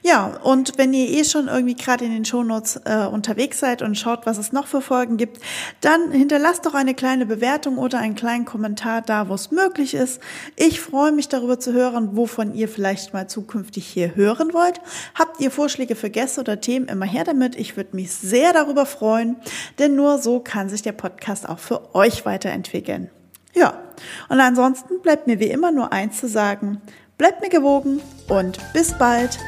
Ja, 0.01 0.27
und 0.43 0.77
wenn 0.77 0.93
ihr 0.93 1.09
eh 1.09 1.23
schon 1.23 1.47
irgendwie 1.47 1.75
gerade 1.75 2.05
in 2.05 2.11
den 2.11 2.25
Shownotes 2.25 2.81
äh, 2.85 3.05
unterwegs 3.05 3.59
seid 3.59 3.81
und 3.81 3.97
schaut, 3.97 4.25
was 4.25 4.37
es 4.37 4.51
noch 4.51 4.67
für 4.67 4.81
Folgen 4.81 5.17
gibt, 5.17 5.39
dann 5.81 6.11
hinterlasst 6.11 6.65
doch 6.65 6.73
eine 6.73 6.93
kleine 6.93 7.25
Bewertung 7.25 7.77
oder 7.77 7.99
einen 7.99 8.15
kleinen 8.15 8.45
Kommentar 8.45 9.01
da, 9.01 9.29
wo 9.29 9.33
es 9.33 9.51
möglich 9.51 9.93
ist. 9.93 10.21
Ich 10.55 10.79
freue 10.79 11.11
mich 11.11 11.27
darüber 11.27 11.59
zu 11.59 11.73
hören, 11.73 12.15
wovon 12.15 12.53
ihr 12.53 12.67
vielleicht 12.99 13.13
mal 13.13 13.27
zukünftig 13.27 13.87
hier 13.87 14.15
hören 14.15 14.53
wollt. 14.53 14.81
Habt 15.15 15.39
ihr 15.39 15.51
Vorschläge 15.51 15.95
für 15.95 16.09
Gäste 16.09 16.41
oder 16.41 16.59
Themen, 16.59 16.87
immer 16.87 17.05
her 17.05 17.23
damit. 17.23 17.55
Ich 17.55 17.77
würde 17.77 17.95
mich 17.95 18.11
sehr 18.11 18.53
darüber 18.53 18.85
freuen, 18.85 19.37
denn 19.77 19.95
nur 19.95 20.17
so 20.17 20.39
kann 20.39 20.69
sich 20.69 20.81
der 20.81 20.91
Podcast 20.91 21.47
auch 21.47 21.59
für 21.59 21.95
euch 21.95 22.25
weiterentwickeln. 22.25 23.09
Ja, 23.53 23.81
und 24.29 24.39
ansonsten 24.39 25.01
bleibt 25.01 25.27
mir 25.27 25.39
wie 25.39 25.49
immer 25.49 25.71
nur 25.71 25.91
eins 25.91 26.19
zu 26.19 26.27
sagen. 26.27 26.81
Bleibt 27.17 27.41
mir 27.41 27.49
gewogen 27.49 28.01
und 28.27 28.59
bis 28.73 28.93
bald. 28.93 29.39